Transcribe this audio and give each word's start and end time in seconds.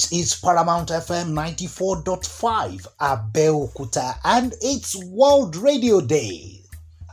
This 0.00 0.12
is 0.12 0.34
Paramount 0.36 0.88
FM 0.88 1.34
94.5 1.34 2.86
Abeokuta 3.02 4.18
and 4.24 4.54
it's 4.62 4.96
World 5.04 5.56
Radio 5.56 6.00
Day. 6.00 6.62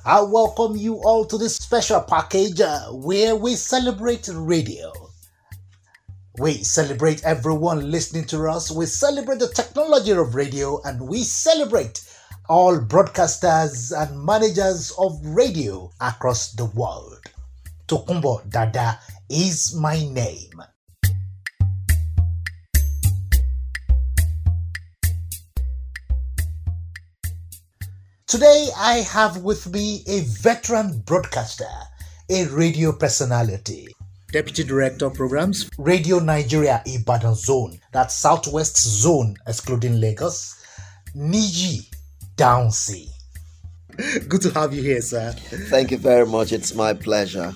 I 0.05 0.21
welcome 0.21 0.77
you 0.77 0.95
all 1.03 1.25
to 1.25 1.37
this 1.37 1.57
special 1.57 1.99
package 1.99 2.61
uh, 2.61 2.85
where 2.93 3.35
we 3.35 3.55
celebrate 3.55 4.29
radio. 4.31 4.93
We 6.37 6.63
celebrate 6.63 7.25
everyone 7.25 7.91
listening 7.91 8.23
to 8.27 8.47
us, 8.47 8.71
we 8.71 8.85
celebrate 8.85 9.39
the 9.39 9.49
technology 9.49 10.11
of 10.11 10.33
radio, 10.33 10.81
and 10.83 11.09
we 11.09 11.23
celebrate 11.23 12.07
all 12.47 12.79
broadcasters 12.79 13.91
and 13.91 14.23
managers 14.23 14.93
of 14.97 15.19
radio 15.25 15.91
across 15.99 16.53
the 16.53 16.65
world. 16.67 17.19
Tokumbo 17.89 18.49
Dada 18.49 18.97
is 19.29 19.75
my 19.75 19.99
name. 20.07 20.63
Today, 28.27 28.67
I 28.77 28.95
have 29.13 29.37
with 29.37 29.71
me 29.71 30.03
a 30.05 30.19
veteran 30.19 30.99
broadcaster, 31.05 31.63
a 32.29 32.43
radio 32.47 32.91
personality, 32.91 33.87
Deputy 34.33 34.65
Director 34.65 35.05
of 35.05 35.13
Programs, 35.13 35.69
Radio 35.77 36.19
Nigeria 36.19 36.83
Ibadan 36.85 37.35
Zone, 37.35 37.79
that 37.93 38.11
Southwest 38.11 38.83
Zone, 38.85 39.37
excluding 39.47 40.01
Lagos, 40.01 40.61
Niyi 41.15 41.89
Downsea. 42.35 43.07
Good 44.27 44.41
to 44.41 44.51
have 44.51 44.73
you 44.73 44.83
here, 44.83 45.01
sir. 45.01 45.31
Thank 45.69 45.91
you 45.91 45.97
very 45.97 46.25
much. 46.25 46.51
It's 46.51 46.75
my 46.75 46.91
pleasure. 46.91 47.53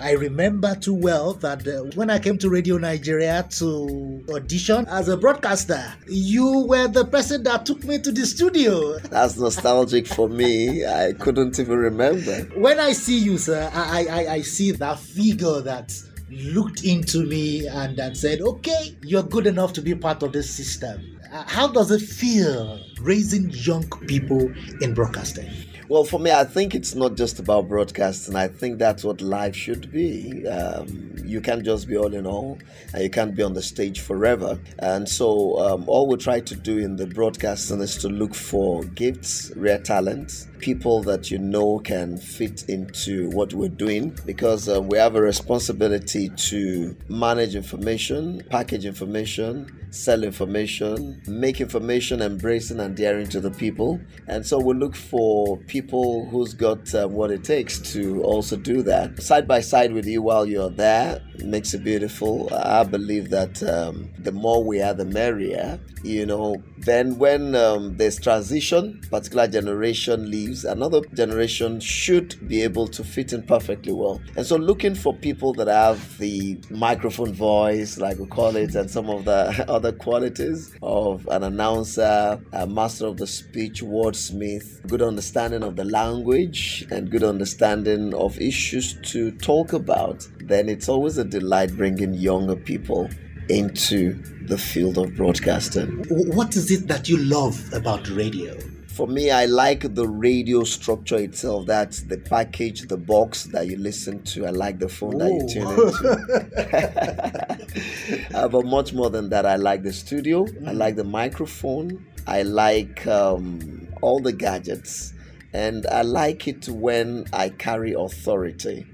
I 0.00 0.12
remember 0.12 0.74
too 0.74 0.94
well 0.94 1.34
that 1.34 1.66
uh, 1.66 1.90
when 1.94 2.10
I 2.10 2.18
came 2.18 2.38
to 2.38 2.50
Radio 2.50 2.78
Nigeria 2.78 3.46
to 3.58 4.24
audition 4.30 4.86
as 4.88 5.08
a 5.08 5.16
broadcaster, 5.16 5.82
you 6.06 6.66
were 6.68 6.88
the 6.88 7.04
person 7.04 7.42
that 7.44 7.66
took 7.66 7.84
me 7.84 7.98
to 7.98 8.12
the 8.12 8.26
studio. 8.26 8.98
That's 9.10 9.36
nostalgic 9.36 10.06
for 10.06 10.28
me. 10.28 10.84
I 10.86 11.12
couldn't 11.14 11.58
even 11.58 11.76
remember. 11.78 12.42
When 12.56 12.78
I 12.78 12.92
see 12.92 13.18
you, 13.18 13.38
sir, 13.38 13.70
I, 13.72 14.06
I, 14.08 14.32
I 14.34 14.40
see 14.42 14.72
that 14.72 14.98
figure 14.98 15.60
that 15.62 15.92
looked 16.30 16.84
into 16.84 17.24
me 17.26 17.66
and, 17.66 17.98
and 17.98 18.16
said, 18.16 18.40
okay, 18.40 18.96
you're 19.02 19.22
good 19.22 19.46
enough 19.46 19.72
to 19.74 19.82
be 19.82 19.94
part 19.94 20.22
of 20.22 20.32
this 20.32 20.50
system. 20.50 21.18
Uh, 21.32 21.44
how 21.46 21.68
does 21.68 21.90
it 21.90 22.00
feel 22.00 22.80
raising 23.00 23.50
young 23.50 23.88
people 24.06 24.52
in 24.80 24.94
broadcasting? 24.94 25.50
Well, 25.88 26.04
for 26.04 26.20
me, 26.20 26.30
I 26.30 26.44
think 26.44 26.74
it's 26.74 26.94
not 26.94 27.14
just 27.14 27.38
about 27.38 27.66
broadcasting. 27.66 28.36
I 28.36 28.48
think 28.48 28.78
that's 28.78 29.04
what 29.04 29.22
life 29.22 29.56
should 29.56 29.90
be. 29.90 30.46
Um, 30.46 31.14
you 31.24 31.40
can't 31.40 31.64
just 31.64 31.88
be 31.88 31.96
all 31.96 32.12
in 32.12 32.26
all, 32.26 32.58
and 32.92 33.02
you 33.02 33.08
can't 33.08 33.34
be 33.34 33.42
on 33.42 33.54
the 33.54 33.62
stage 33.62 34.00
forever. 34.00 34.60
And 34.80 35.08
so, 35.08 35.58
um, 35.58 35.84
all 35.88 36.06
we 36.06 36.18
try 36.18 36.40
to 36.40 36.54
do 36.54 36.76
in 36.76 36.96
the 36.96 37.06
broadcasting 37.06 37.80
is 37.80 37.96
to 37.98 38.08
look 38.10 38.34
for 38.34 38.84
gifts, 38.84 39.50
rare 39.56 39.78
talents, 39.78 40.46
people 40.58 41.02
that 41.02 41.30
you 41.30 41.38
know 41.38 41.78
can 41.78 42.16
fit 42.18 42.68
into 42.68 43.30
what 43.30 43.52
we're 43.54 43.68
doing 43.68 44.16
because 44.26 44.68
um, 44.68 44.88
we 44.88 44.98
have 44.98 45.14
a 45.16 45.22
responsibility 45.22 46.28
to 46.30 46.96
manage 47.08 47.54
information, 47.54 48.42
package 48.50 48.84
information, 48.84 49.78
sell 49.90 50.22
information, 50.22 51.22
make 51.26 51.60
information 51.60 52.20
embracing 52.22 52.80
and 52.80 52.96
daring 52.96 53.28
to 53.28 53.40
the 53.40 53.50
people. 53.50 54.00
And 54.26 54.46
so 54.46 54.58
we 54.58 54.74
look 54.74 54.94
for 54.94 55.56
people 55.66 56.26
who's 56.26 56.54
got 56.54 56.94
uh, 56.94 57.08
what 57.08 57.30
it 57.30 57.44
takes 57.44 57.78
to 57.92 58.22
also 58.22 58.56
do 58.56 58.82
that. 58.82 59.22
Side 59.22 59.48
by 59.48 59.60
side 59.60 59.92
with 59.92 60.06
you 60.06 60.22
while 60.22 60.46
you're 60.46 60.70
there 60.70 61.22
makes 61.44 61.74
it 61.74 61.84
beautiful. 61.84 62.48
I 62.52 62.84
believe 62.84 63.30
that 63.30 63.62
um, 63.62 64.10
the 64.18 64.32
more 64.32 64.64
we 64.64 64.82
are, 64.82 64.94
the 64.94 65.04
merrier. 65.04 65.78
You 66.02 66.26
know, 66.26 66.62
then 66.78 67.18
when 67.18 67.54
um, 67.54 67.96
there's 67.96 68.20
transition, 68.20 69.00
particular 69.10 69.48
generation 69.48 70.30
leaves, 70.30 70.38
another 70.64 71.00
generation 71.14 71.80
should 71.80 72.48
be 72.48 72.62
able 72.62 72.86
to 72.88 73.04
fit 73.04 73.32
in 73.32 73.42
perfectly 73.42 73.92
well. 73.92 74.20
And 74.36 74.46
so 74.46 74.56
looking 74.56 74.94
for 74.94 75.14
people 75.14 75.52
that 75.54 75.68
have 75.68 76.18
the 76.18 76.58
microphone 76.70 77.32
voice, 77.32 77.98
like 77.98 78.18
we 78.18 78.26
call 78.26 78.56
it, 78.56 78.74
and 78.74 78.90
some 78.90 79.08
of 79.10 79.24
the 79.24 79.64
other 79.68 79.92
qualities 79.92 80.74
of 80.82 81.26
an 81.28 81.44
announcer, 81.44 82.40
a 82.52 82.66
master 82.66 83.06
of 83.06 83.16
the 83.16 83.26
speech, 83.26 83.82
wordsmith, 83.82 84.86
good 84.88 85.02
understanding 85.02 85.62
of 85.62 85.76
the 85.76 85.84
language, 85.84 86.86
and 86.90 87.10
good 87.10 87.24
understanding 87.24 88.14
of 88.14 88.40
issues 88.40 88.98
to 89.02 89.30
talk 89.32 89.72
about, 89.72 90.26
then 90.38 90.68
it's 90.68 90.88
always 90.88 91.18
a 91.18 91.24
delight 91.24 91.76
bringing 91.76 92.14
younger 92.14 92.56
people 92.56 93.08
into 93.48 94.22
the 94.46 94.58
field 94.58 94.98
of 94.98 95.14
broadcasting. 95.14 96.04
What 96.08 96.56
is 96.56 96.70
it 96.70 96.88
that 96.88 97.08
you 97.08 97.18
love 97.18 97.72
about 97.72 98.08
radio? 98.10 98.56
For 98.98 99.06
me, 99.06 99.30
I 99.30 99.44
like 99.44 99.94
the 99.94 100.08
radio 100.08 100.64
structure 100.64 101.18
itself. 101.18 101.66
That's 101.66 102.02
the 102.02 102.18
package, 102.18 102.88
the 102.88 102.96
box 102.96 103.44
that 103.44 103.68
you 103.68 103.76
listen 103.76 104.24
to. 104.24 104.44
I 104.44 104.50
like 104.50 104.80
the 104.80 104.88
phone 104.88 105.18
that 105.18 105.30
you 105.30 105.48
tune 105.48 105.70
into. 108.10 108.34
uh, 108.36 108.48
but 108.48 108.66
much 108.66 108.92
more 108.92 109.08
than 109.08 109.28
that, 109.28 109.46
I 109.46 109.54
like 109.54 109.84
the 109.84 109.92
studio. 109.92 110.48
I 110.66 110.72
like 110.72 110.96
the 110.96 111.04
microphone. 111.04 112.04
I 112.26 112.42
like 112.42 113.06
um, 113.06 113.86
all 114.02 114.18
the 114.18 114.32
gadgets. 114.32 115.14
And 115.52 115.86
I 115.86 116.02
like 116.02 116.48
it 116.48 116.68
when 116.68 117.24
I 117.32 117.50
carry 117.50 117.92
authority. 117.92 118.84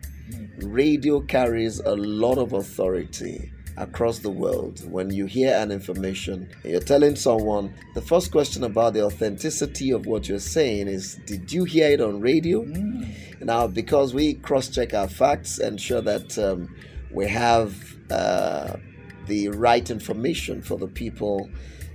Radio 0.58 1.20
carries 1.20 1.80
a 1.80 1.96
lot 1.96 2.36
of 2.36 2.52
authority 2.52 3.53
across 3.76 4.20
the 4.20 4.30
world 4.30 4.88
when 4.90 5.10
you 5.10 5.26
hear 5.26 5.54
an 5.54 5.72
information 5.72 6.48
you're 6.64 6.80
telling 6.80 7.16
someone 7.16 7.74
the 7.94 8.00
first 8.00 8.30
question 8.30 8.62
about 8.64 8.94
the 8.94 9.04
authenticity 9.04 9.90
of 9.90 10.06
what 10.06 10.28
you're 10.28 10.38
saying 10.38 10.86
is 10.86 11.16
did 11.26 11.52
you 11.52 11.64
hear 11.64 11.90
it 11.90 12.00
on 12.00 12.20
radio 12.20 12.62
mm. 12.64 13.44
now 13.44 13.66
because 13.66 14.14
we 14.14 14.34
cross-check 14.34 14.94
our 14.94 15.08
facts 15.08 15.58
and 15.58 15.72
ensure 15.72 16.00
that 16.00 16.38
um, 16.38 16.72
we 17.10 17.26
have 17.26 17.96
uh, 18.10 18.76
the 19.26 19.48
right 19.48 19.90
information 19.90 20.62
for 20.62 20.78
the 20.78 20.88
people 20.88 21.48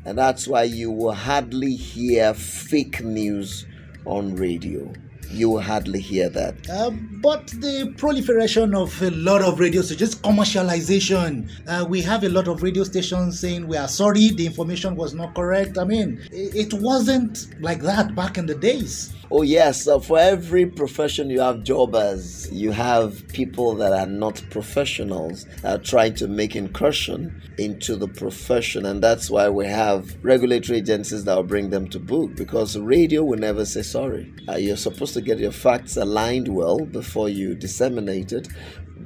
and 0.05 0.17
that's 0.17 0.47
why 0.47 0.63
you 0.63 0.91
will 0.91 1.13
hardly 1.13 1.75
hear 1.75 2.33
fake 2.33 3.01
news 3.03 3.65
on 4.05 4.35
radio 4.35 4.91
you 5.31 5.49
will 5.49 5.61
hardly 5.61 5.99
hear 5.99 6.29
that. 6.29 6.55
Uh, 6.69 6.91
but 7.21 7.47
the 7.47 7.93
proliferation 7.97 8.73
of 8.75 9.01
a 9.01 9.11
lot 9.11 9.41
of 9.41 9.59
radio 9.59 9.81
stations, 9.81 10.15
commercialization, 10.15 11.49
uh, 11.67 11.85
we 11.85 12.01
have 12.01 12.23
a 12.23 12.29
lot 12.29 12.47
of 12.47 12.63
radio 12.63 12.83
stations 12.83 13.39
saying 13.39 13.67
we 13.67 13.77
are 13.77 13.87
sorry, 13.87 14.29
the 14.29 14.45
information 14.45 14.95
was 14.95 15.13
not 15.13 15.35
correct. 15.35 15.77
I 15.77 15.83
mean, 15.83 16.21
it 16.31 16.73
wasn't 16.73 17.47
like 17.61 17.81
that 17.81 18.15
back 18.15 18.37
in 18.37 18.45
the 18.45 18.55
days. 18.55 19.13
Oh, 19.31 19.43
yes. 19.43 19.87
Uh, 19.87 19.99
for 19.99 20.17
every 20.17 20.65
profession, 20.65 21.29
you 21.29 21.39
have 21.39 21.63
jobbers. 21.63 22.51
You 22.51 22.71
have 22.71 23.27
people 23.27 23.75
that 23.75 23.93
are 23.93 24.07
not 24.07 24.43
professionals 24.49 25.45
uh, 25.63 25.77
trying 25.77 26.15
to 26.15 26.27
make 26.27 26.55
incursion 26.55 27.39
into 27.59 27.95
the 27.95 28.07
profession. 28.07 28.87
And 28.87 29.03
that's 29.03 29.29
why 29.29 29.47
we 29.49 29.67
have 29.67 30.17
regulatory 30.23 30.79
agencies 30.79 31.25
that 31.25 31.35
will 31.35 31.43
bring 31.43 31.69
them 31.69 31.87
to 31.89 31.99
book 31.99 32.35
because 32.35 32.75
radio 32.75 33.23
will 33.23 33.37
never 33.37 33.65
say 33.65 33.83
sorry. 33.83 34.33
Uh, 34.47 34.55
you're 34.55 34.77
supposed 34.77 35.13
to 35.13 35.21
get 35.21 35.37
your 35.37 35.51
facts 35.51 35.95
aligned 35.95 36.47
well 36.47 36.79
before 36.79 37.29
you 37.29 37.53
disseminate 37.53 38.31
it. 38.31 38.47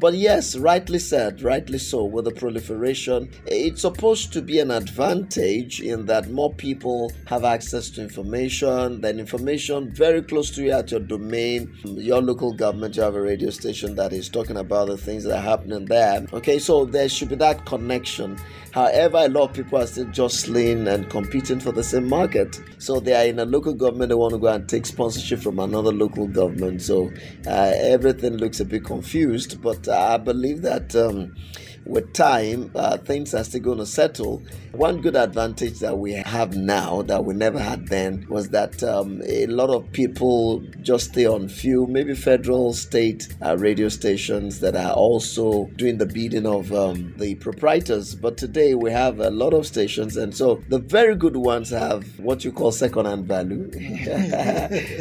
But 0.04 0.16
yes, 0.16 0.58
rightly 0.58 1.00
said, 1.00 1.42
rightly 1.42 1.78
so, 1.78 2.04
with 2.04 2.26
the 2.26 2.32
proliferation, 2.32 3.32
it's 3.46 3.84
supposed 3.84 4.34
to 4.34 4.42
be 4.42 4.60
an 4.60 4.70
advantage 4.70 5.80
in 5.80 6.08
that 6.08 6.30
more 6.30 6.54
people 6.54 7.14
have 7.26 7.46
access 7.46 7.90
to 7.92 8.02
information, 8.02 9.00
then 9.00 9.18
information 9.18 9.94
very 9.94 10.22
close 10.22 10.52
to 10.52 10.62
you 10.62 10.72
at 10.72 10.92
your 10.92 11.00
domain. 11.00 11.74
Your 11.86 12.22
local 12.22 12.52
government, 12.52 12.98
you 12.98 13.02
have 13.02 13.16
a 13.16 13.22
radio 13.22 13.50
station 13.50 13.96
that 13.96 14.12
is 14.12 14.28
talking 14.28 14.58
about 14.58 14.90
the 14.90 14.98
things 14.98 15.24
that 15.24 15.38
are 15.38 15.42
happening 15.42 15.86
there. 15.86 16.28
Okay, 16.34 16.60
so 16.60 16.84
there 16.84 17.08
should 17.08 17.30
be 17.30 17.36
that 17.36 17.66
connection. 17.66 18.38
However, 18.74 19.20
a 19.20 19.30
lot 19.30 19.52
of 19.52 19.56
people 19.56 19.80
are 19.80 19.86
still 19.86 20.06
jostling 20.06 20.88
and 20.88 21.08
competing 21.08 21.60
for 21.60 21.72
the 21.72 21.84
same 21.84 22.10
market. 22.10 22.60
So 22.80 23.00
they 23.00 23.14
are 23.14 23.30
in 23.30 23.38
a 23.38 23.46
local 23.46 23.74
government, 23.74 24.10
they 24.10 24.16
want 24.16 24.34
to 24.34 24.40
go 24.40 24.48
and 24.48 24.68
take 24.68 24.88
sponsorship 24.88 25.42
from 25.42 25.60
another 25.60 25.94
local 25.94 26.28
government. 26.28 26.82
So 26.82 27.12
uh, 27.46 27.72
everything 27.76 28.34
looks 28.38 28.60
a 28.60 28.66
bit 28.66 28.84
confused, 28.84 29.62
but 29.62 29.88
I 29.94 30.18
believe 30.18 30.62
that. 30.63 30.95
Um, 30.95 31.36
with 31.85 32.13
time, 32.13 32.71
uh, 32.75 32.97
things 32.97 33.33
are 33.33 33.44
still 33.44 33.62
going 33.62 33.77
to 33.80 33.85
settle. 33.85 34.41
One 34.71 35.01
good 35.01 35.15
advantage 35.15 35.80
that 35.80 35.97
we 35.97 36.13
have 36.13 36.56
now 36.56 37.01
that 37.03 37.25
we 37.25 37.33
never 37.33 37.59
had 37.59 37.88
then 37.88 38.25
was 38.30 38.50
that 38.50 38.81
um, 38.83 39.21
a 39.25 39.45
lot 39.47 39.69
of 39.69 39.91
people 39.91 40.62
just 40.81 41.12
stay 41.12 41.25
on 41.25 41.47
few, 41.47 41.85
maybe 41.88 42.15
federal, 42.15 42.74
state 42.74 43.27
uh, 43.41 43.57
radio 43.57 43.89
stations 43.89 44.59
that 44.62 44.75
are 44.75 44.94
also 44.94 45.65
doing 45.75 45.97
the 45.97 46.06
bidding 46.06 46.45
of 46.45 46.71
um, 46.74 47.13
the 47.18 47.35
proprietors. 47.35 48.15
But 48.15 48.38
today 48.38 48.74
we 48.75 48.91
have 48.91 49.19
a 49.19 49.30
lot 49.30 49.53
of 49.53 49.68
stations, 49.68 50.18
and 50.18 50.35
so 50.35 50.63
the 50.69 50.80
very 50.80 51.15
good 51.15 51.38
ones 51.38 51.69
have 51.69 52.19
what 52.19 52.44
you 52.44 52.51
call 52.51 52.71
second-hand 52.71 53.25
value. 53.25 53.69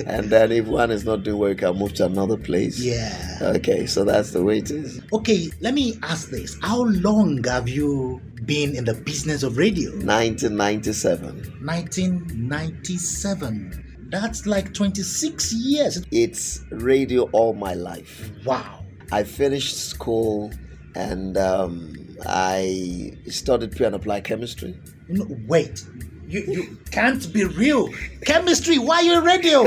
and 0.06 0.30
then 0.30 0.52
if 0.52 0.66
one 0.66 0.90
is 0.90 1.04
not 1.04 1.22
doing 1.22 1.38
well, 1.38 1.50
you 1.50 1.56
can 1.56 1.78
move 1.78 1.94
to 1.94 2.06
another 2.06 2.36
place. 2.36 2.78
Yeah. 2.80 3.38
Okay, 3.42 3.86
so 3.86 4.04
that's 4.04 4.32
the 4.32 4.42
way 4.42 4.58
it 4.58 4.70
is. 4.70 5.00
Okay, 5.12 5.50
let 5.60 5.74
me 5.74 5.98
ask 6.02 6.30
this. 6.30 6.58
How 6.62 6.71
long 6.80 7.44
have 7.44 7.68
you 7.68 8.20
been 8.44 8.74
in 8.74 8.84
the 8.84 8.94
business 8.94 9.42
of 9.42 9.58
radio? 9.58 9.90
1997. 9.90 11.60
1997. 11.64 14.08
That's 14.10 14.46
like 14.46 14.72
26 14.74 15.52
years. 15.54 16.04
It's 16.10 16.62
radio 16.70 17.22
all 17.32 17.54
my 17.54 17.74
life. 17.74 18.30
Wow. 18.44 18.84
I 19.10 19.24
finished 19.24 19.76
school 19.76 20.52
and 20.94 21.36
um, 21.38 21.94
I 22.26 23.16
studied 23.26 23.72
pure 23.72 23.86
and 23.86 23.96
applied 23.96 24.24
chemistry. 24.24 24.78
No, 25.08 25.26
wait. 25.46 25.86
You, 26.32 26.44
you 26.48 26.78
can't 26.90 27.30
be 27.30 27.44
real. 27.44 27.90
Chemistry, 28.24 28.78
why 28.78 29.02
you 29.02 29.20
radio? 29.20 29.66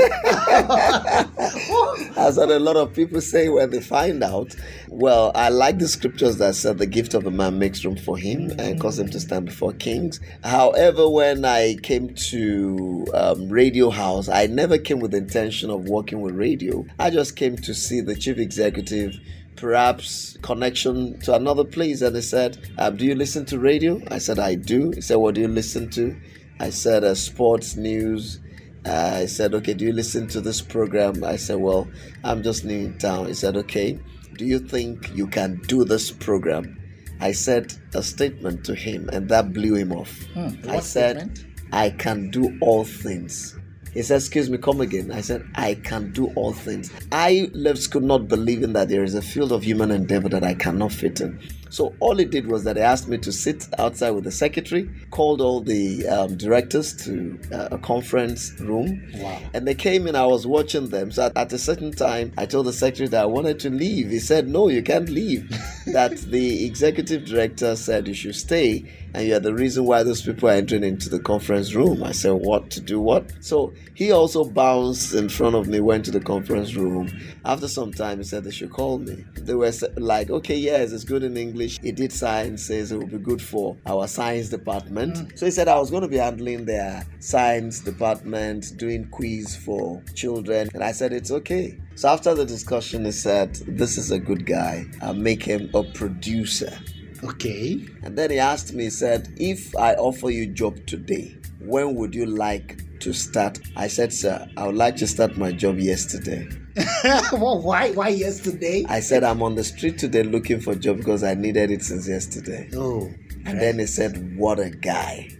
As 2.16 2.36
what 2.38 2.50
a 2.50 2.58
lot 2.58 2.74
of 2.76 2.92
people 2.92 3.20
say 3.20 3.48
when 3.48 3.70
they 3.70 3.80
find 3.80 4.20
out. 4.24 4.56
Well, 4.88 5.30
I 5.36 5.50
like 5.50 5.78
the 5.78 5.86
scriptures 5.86 6.38
that 6.38 6.56
said 6.56 6.78
the 6.78 6.86
gift 6.86 7.14
of 7.14 7.24
a 7.24 7.30
man 7.30 7.60
makes 7.60 7.84
room 7.84 7.96
for 7.96 8.18
him 8.18 8.50
and 8.58 8.80
cause 8.80 8.98
him 8.98 9.08
to 9.10 9.20
stand 9.20 9.46
before 9.46 9.74
kings. 9.74 10.18
However, 10.42 11.08
when 11.08 11.44
I 11.44 11.76
came 11.84 12.12
to 12.14 13.06
um, 13.14 13.48
Radio 13.48 13.88
House, 13.90 14.28
I 14.28 14.46
never 14.46 14.76
came 14.76 14.98
with 14.98 15.12
the 15.12 15.18
intention 15.18 15.70
of 15.70 15.88
working 15.88 16.20
with 16.20 16.34
radio. 16.34 16.84
I 16.98 17.10
just 17.10 17.36
came 17.36 17.54
to 17.58 17.74
see 17.74 18.00
the 18.00 18.16
chief 18.16 18.38
executive 18.38 19.20
perhaps 19.54 20.36
connection 20.42 21.18
to 21.20 21.32
another 21.32 21.64
place 21.64 22.02
and 22.02 22.14
he 22.14 22.20
said 22.20 22.58
um, 22.76 22.94
do 22.94 23.06
you 23.06 23.14
listen 23.14 23.42
to 23.46 23.58
radio 23.58 23.98
i 24.10 24.18
said 24.18 24.38
i 24.38 24.54
do 24.54 24.90
he 24.90 25.00
said 25.00 25.16
what 25.16 25.34
do 25.34 25.40
you 25.40 25.48
listen 25.48 25.88
to 25.88 26.14
i 26.60 26.70
said 26.70 27.04
uh, 27.04 27.14
sports 27.14 27.76
news 27.76 28.40
uh, 28.86 29.18
I 29.22 29.26
said, 29.26 29.52
okay, 29.52 29.74
do 29.74 29.84
you 29.84 29.92
listen 29.92 30.28
to 30.28 30.40
this 30.40 30.62
program? 30.62 31.24
I 31.24 31.34
said, 31.34 31.56
well, 31.56 31.88
I'm 32.22 32.44
just 32.44 32.64
new 32.64 32.78
in 32.86 32.98
town. 32.98 33.26
He 33.26 33.34
said, 33.34 33.56
okay, 33.56 33.98
do 34.36 34.44
you 34.44 34.60
think 34.60 35.10
you 35.12 35.26
can 35.26 35.60
do 35.66 35.84
this 35.84 36.12
program? 36.12 36.80
I 37.20 37.32
said 37.32 37.74
a 37.94 38.02
statement 38.02 38.64
to 38.66 38.74
him, 38.74 39.08
and 39.12 39.28
that 39.28 39.52
blew 39.52 39.74
him 39.74 39.90
off. 39.90 40.22
Hmm, 40.34 40.50
I 40.68 40.80
said, 40.80 41.16
statement? 41.16 41.46
I 41.72 41.90
can 41.90 42.30
do 42.30 42.56
all 42.60 42.84
things. 42.84 43.58
He 43.92 44.02
said, 44.02 44.16
Excuse 44.16 44.50
me, 44.50 44.58
come 44.58 44.82
again. 44.82 45.10
I 45.10 45.22
said, 45.22 45.48
I 45.54 45.74
can 45.74 46.12
do 46.12 46.26
all 46.34 46.52
things. 46.52 46.92
I 47.10 47.50
left 47.54 47.78
school 47.78 48.02
not 48.02 48.28
believing 48.28 48.74
that 48.74 48.90
there 48.90 49.02
is 49.02 49.14
a 49.14 49.22
field 49.22 49.52
of 49.52 49.62
human 49.62 49.90
endeavor 49.90 50.28
that 50.28 50.44
I 50.44 50.52
cannot 50.52 50.92
fit 50.92 51.22
in. 51.22 51.40
So 51.68 51.94
all 52.00 52.18
it 52.20 52.30
did 52.30 52.46
was 52.46 52.64
that 52.64 52.74
they 52.76 52.82
asked 52.82 53.08
me 53.08 53.18
to 53.18 53.32
sit 53.32 53.66
outside 53.78 54.10
with 54.10 54.24
the 54.24 54.30
secretary, 54.30 54.88
called 55.10 55.40
all 55.40 55.60
the 55.60 56.06
um, 56.06 56.36
directors 56.36 56.94
to 57.04 57.38
uh, 57.52 57.68
a 57.72 57.78
conference 57.78 58.52
room, 58.60 59.02
Wow. 59.16 59.40
and 59.52 59.66
they 59.66 59.74
came 59.74 60.06
in. 60.06 60.14
I 60.16 60.26
was 60.26 60.46
watching 60.46 60.88
them. 60.88 61.10
So 61.10 61.24
at, 61.26 61.36
at 61.36 61.52
a 61.52 61.58
certain 61.58 61.90
time, 61.92 62.32
I 62.38 62.46
told 62.46 62.66
the 62.66 62.72
secretary 62.72 63.08
that 63.08 63.22
I 63.22 63.26
wanted 63.26 63.58
to 63.60 63.70
leave. 63.70 64.10
He 64.10 64.18
said, 64.20 64.48
"No, 64.48 64.68
you 64.68 64.82
can't 64.82 65.08
leave." 65.08 65.48
that 65.86 66.16
the 66.18 66.64
executive 66.66 67.24
director 67.24 67.74
said 67.76 68.06
you 68.06 68.14
should 68.14 68.36
stay, 68.36 68.84
and 69.14 69.26
you're 69.26 69.40
the 69.40 69.54
reason 69.54 69.84
why 69.84 70.02
those 70.02 70.22
people 70.22 70.48
are 70.48 70.52
entering 70.52 70.84
into 70.84 71.08
the 71.08 71.18
conference 71.20 71.74
room. 71.74 72.02
I 72.04 72.12
said, 72.12 72.32
"What 72.32 72.70
to 72.70 72.80
do? 72.80 73.00
What?" 73.00 73.32
So 73.40 73.72
he 73.94 74.12
also 74.12 74.44
bounced 74.44 75.14
in 75.14 75.28
front 75.28 75.56
of 75.56 75.66
me, 75.68 75.80
went 75.80 76.04
to 76.04 76.10
the 76.12 76.20
conference 76.20 76.74
room. 76.74 77.10
After 77.44 77.66
some 77.68 77.92
time, 77.92 78.18
he 78.18 78.24
said 78.24 78.44
they 78.44 78.50
should 78.50 78.70
call 78.70 78.98
me. 78.98 79.24
They 79.34 79.54
were 79.54 79.72
like, 79.96 80.30
"Okay, 80.30 80.56
yes, 80.56 80.92
it's 80.92 81.04
good 81.04 81.24
in 81.24 81.36
English." 81.36 81.55
He 81.64 81.92
did 81.92 82.12
science, 82.12 82.64
says 82.64 82.92
it 82.92 82.98
will 82.98 83.06
be 83.06 83.18
good 83.18 83.42
for 83.42 83.76
our 83.86 84.06
science 84.06 84.48
department. 84.48 85.16
Mm. 85.16 85.38
So 85.38 85.46
he 85.46 85.52
said 85.52 85.68
I 85.68 85.78
was 85.78 85.90
going 85.90 86.02
to 86.02 86.08
be 86.08 86.16
handling 86.16 86.64
their 86.64 87.06
science 87.20 87.80
department, 87.80 88.76
doing 88.76 89.08
quiz 89.08 89.56
for 89.56 90.02
children, 90.14 90.70
and 90.74 90.82
I 90.82 90.92
said 90.92 91.12
it's 91.12 91.30
okay. 91.30 91.78
So 91.94 92.08
after 92.08 92.34
the 92.34 92.44
discussion, 92.44 93.04
he 93.04 93.12
said, 93.12 93.54
"This 93.66 93.98
is 93.98 94.10
a 94.10 94.18
good 94.18 94.46
guy. 94.46 94.86
I'll 95.00 95.14
make 95.14 95.42
him 95.42 95.70
a 95.74 95.82
producer." 95.82 96.78
Okay. 97.24 97.84
And 98.02 98.16
then 98.16 98.30
he 98.30 98.38
asked 98.38 98.74
me, 98.74 98.84
he 98.84 98.90
said, 98.90 99.32
If 99.36 99.74
I 99.76 99.94
offer 99.94 100.30
you 100.30 100.46
job 100.46 100.86
today, 100.86 101.36
when 101.60 101.94
would 101.94 102.14
you 102.14 102.26
like 102.26 103.00
to 103.00 103.12
start? 103.12 103.58
I 103.74 103.88
said, 103.88 104.12
Sir, 104.12 104.46
I 104.56 104.66
would 104.66 104.76
like 104.76 104.96
to 104.96 105.06
start 105.06 105.36
my 105.36 105.52
job 105.52 105.78
yesterday. 105.78 106.48
well, 107.32 107.62
why? 107.62 107.90
Why 107.92 108.08
yesterday? 108.08 108.84
I 108.88 109.00
said, 109.00 109.24
I'm 109.24 109.42
on 109.42 109.54
the 109.54 109.64
street 109.64 109.98
today 109.98 110.22
looking 110.22 110.60
for 110.60 110.72
a 110.72 110.76
job 110.76 110.98
because 110.98 111.24
I 111.24 111.34
needed 111.34 111.70
it 111.70 111.82
since 111.82 112.08
yesterday. 112.08 112.68
oh. 112.74 113.10
And 113.46 113.60
then 113.60 113.78
he 113.78 113.86
said, 113.86 114.36
What 114.36 114.58
a 114.58 114.70
guy. 114.70 115.30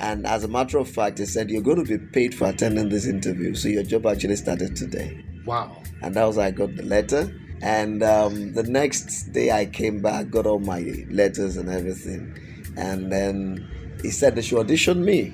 And 0.00 0.26
as 0.26 0.42
a 0.42 0.48
matter 0.48 0.78
of 0.78 0.88
fact, 0.88 1.18
he 1.18 1.26
said, 1.26 1.50
You're 1.50 1.62
going 1.62 1.84
to 1.84 1.98
be 1.98 2.04
paid 2.04 2.34
for 2.34 2.48
attending 2.48 2.88
this 2.88 3.06
interview. 3.06 3.54
So 3.54 3.68
your 3.68 3.82
job 3.82 4.06
actually 4.06 4.36
started 4.36 4.74
today. 4.74 5.22
Wow. 5.44 5.76
And 6.00 6.14
that 6.14 6.24
was 6.24 6.36
how 6.36 6.42
I 6.42 6.50
got 6.50 6.74
the 6.74 6.82
letter. 6.82 7.32
And 7.60 8.02
um, 8.02 8.54
the 8.54 8.64
next 8.64 9.32
day 9.32 9.52
I 9.52 9.66
came 9.66 10.00
back, 10.02 10.30
got 10.30 10.46
all 10.46 10.58
my 10.58 10.80
letters 11.10 11.56
and 11.56 11.68
everything. 11.68 12.36
And 12.76 13.12
then 13.12 13.68
he 14.02 14.10
said 14.10 14.34
they 14.34 14.42
should 14.42 14.58
audition 14.58 15.04
me. 15.04 15.32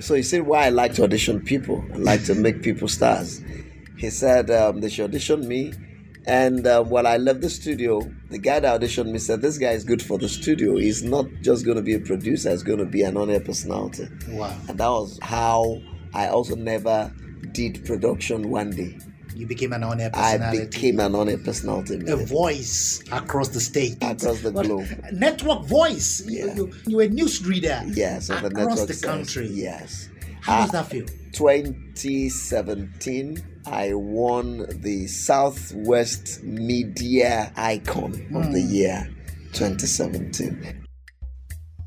So 0.00 0.14
he 0.14 0.22
said 0.22 0.46
why 0.46 0.66
I 0.66 0.68
like 0.70 0.94
to 0.94 1.04
audition 1.04 1.40
people. 1.40 1.84
I 1.92 1.96
like 1.98 2.24
to 2.24 2.34
make 2.34 2.62
people 2.62 2.88
stars. 2.88 3.42
He 3.96 4.10
said 4.10 4.50
um, 4.50 4.80
they 4.80 4.88
should 4.88 5.04
audition 5.04 5.46
me. 5.46 5.72
And 6.24 6.66
um, 6.68 6.88
while 6.88 7.06
I 7.06 7.16
left 7.16 7.40
the 7.40 7.50
studio, 7.50 8.00
the 8.30 8.38
guy 8.38 8.60
that 8.60 8.80
auditioned 8.80 9.10
me 9.10 9.18
said, 9.18 9.42
This 9.42 9.58
guy 9.58 9.70
is 9.72 9.82
good 9.84 10.00
for 10.02 10.18
the 10.18 10.28
studio. 10.28 10.76
He's 10.76 11.02
not 11.02 11.26
just 11.40 11.64
going 11.64 11.76
to 11.76 11.82
be 11.82 11.94
a 11.94 11.98
producer, 12.00 12.50
he's 12.50 12.62
going 12.62 12.78
to 12.78 12.84
be 12.86 13.02
an 13.02 13.16
on 13.16 13.28
air 13.30 13.40
personality. 13.40 14.06
Wow. 14.28 14.56
And 14.68 14.78
that 14.78 14.88
was 14.88 15.18
how 15.20 15.82
I 16.14 16.28
also 16.28 16.54
never 16.54 17.12
did 17.50 17.84
production 17.84 18.50
one 18.50 18.70
day. 18.70 18.98
You 19.34 19.46
became 19.46 19.72
an 19.72 19.82
on-air 19.82 20.10
I 20.14 20.36
became 20.50 21.00
an 21.00 21.14
on 21.14 21.28
air 21.30 21.38
personality 21.38 21.98
a 22.06 22.16
voice 22.16 23.02
across 23.10 23.48
the 23.48 23.60
state. 23.60 23.96
Across 24.02 24.42
the 24.42 24.50
globe. 24.52 24.86
Network 25.12 25.64
voice. 25.64 26.22
You- 26.28 26.46
Yeah. 26.46 26.54
You, 26.54 26.72
you, 26.86 26.96
were 26.96 27.02
a 27.04 27.08
newsreader. 27.08 27.96
Yes, 27.96 28.28
of 28.28 28.42
the 28.42 28.48
across 28.48 28.84
the 28.84 28.92
sense. 28.92 29.04
country. 29.04 29.48
Yes. 29.48 30.10
How 30.42 30.60
does 30.60 30.68
Uh, 30.68 30.82
that 30.82 30.90
feel? 30.90 31.06
2017, 31.32 33.42
I 33.66 33.94
won 33.94 34.66
the 34.82 35.06
Southwest 35.06 36.42
Media 36.42 37.52
Icon 37.56 38.12
of 38.34 38.52
the 38.52 38.60
hmm. 38.60 38.74
Year 38.74 39.08
2017. 39.52 40.84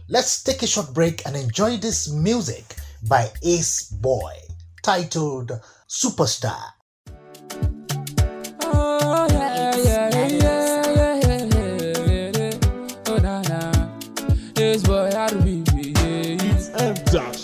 Let's 0.10 0.42
take 0.44 0.64
a 0.64 0.68
short 0.68 0.94
break 0.94 1.26
and 1.26 1.36
enjoy 1.36 1.76
this 1.78 2.12
music 2.12 2.64
by 3.08 3.32
Ace 3.44 3.90
Boy 3.90 4.34
titled 4.84 5.52
Superstar. 5.90 6.62
Oh 8.62 9.28
yeah, 9.32 9.76
yeah, 9.78 10.28
yeah. 10.28 10.56
Oh 14.58 14.84
boy 14.84 15.10
be. 15.44 15.64
It's 15.78 16.70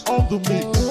on 0.09 0.29
the 0.29 0.39
mix. 0.49 0.90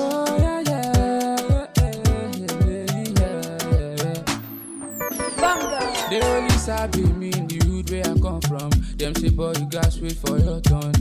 Sabi 6.70 7.02
me 7.18 7.30
in 7.34 7.48
the 7.48 7.58
hood 7.66 7.90
where 7.90 8.06
I 8.06 8.14
come 8.22 8.40
from. 8.42 8.70
Them 8.96 9.12
say 9.16 9.30
boy 9.30 9.52
you 9.58 9.66
gats 9.66 9.98
wait 9.98 10.12
for 10.22 10.38
your 10.38 10.60
turn. 10.60 10.92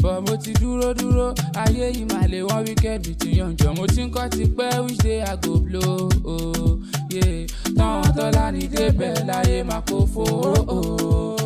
But 0.00 0.22
mo 0.24 0.34
ti 0.40 0.52
dúró 0.54 0.94
dúró, 0.96 1.34
ayé 1.62 1.92
yìí 1.92 2.04
máa 2.08 2.24
lè 2.32 2.40
wọ́n 2.48 2.64
weekend 2.66 3.04
ti 3.20 3.28
yànjọ. 3.38 3.68
Mo 3.76 3.84
ti 3.86 4.00
ń 4.06 4.08
kọ́ 4.14 4.30
ti 4.32 4.44
pẹ́ 4.56 4.80
which 4.84 4.98
day 5.04 5.20
I 5.20 5.36
go 5.44 5.52
blow. 5.66 6.08
Oh, 6.24 6.80
yeah. 7.12 7.44
Táwọn 7.76 8.08
tọ́lá 8.16 8.44
ní 8.56 8.64
débẹ̀ 8.74 9.14
láyé 9.28 9.56
máa 9.68 9.82
kó 9.88 9.98
fo. 10.12 10.24
Oh, 10.24 10.64
oh. 10.76 11.39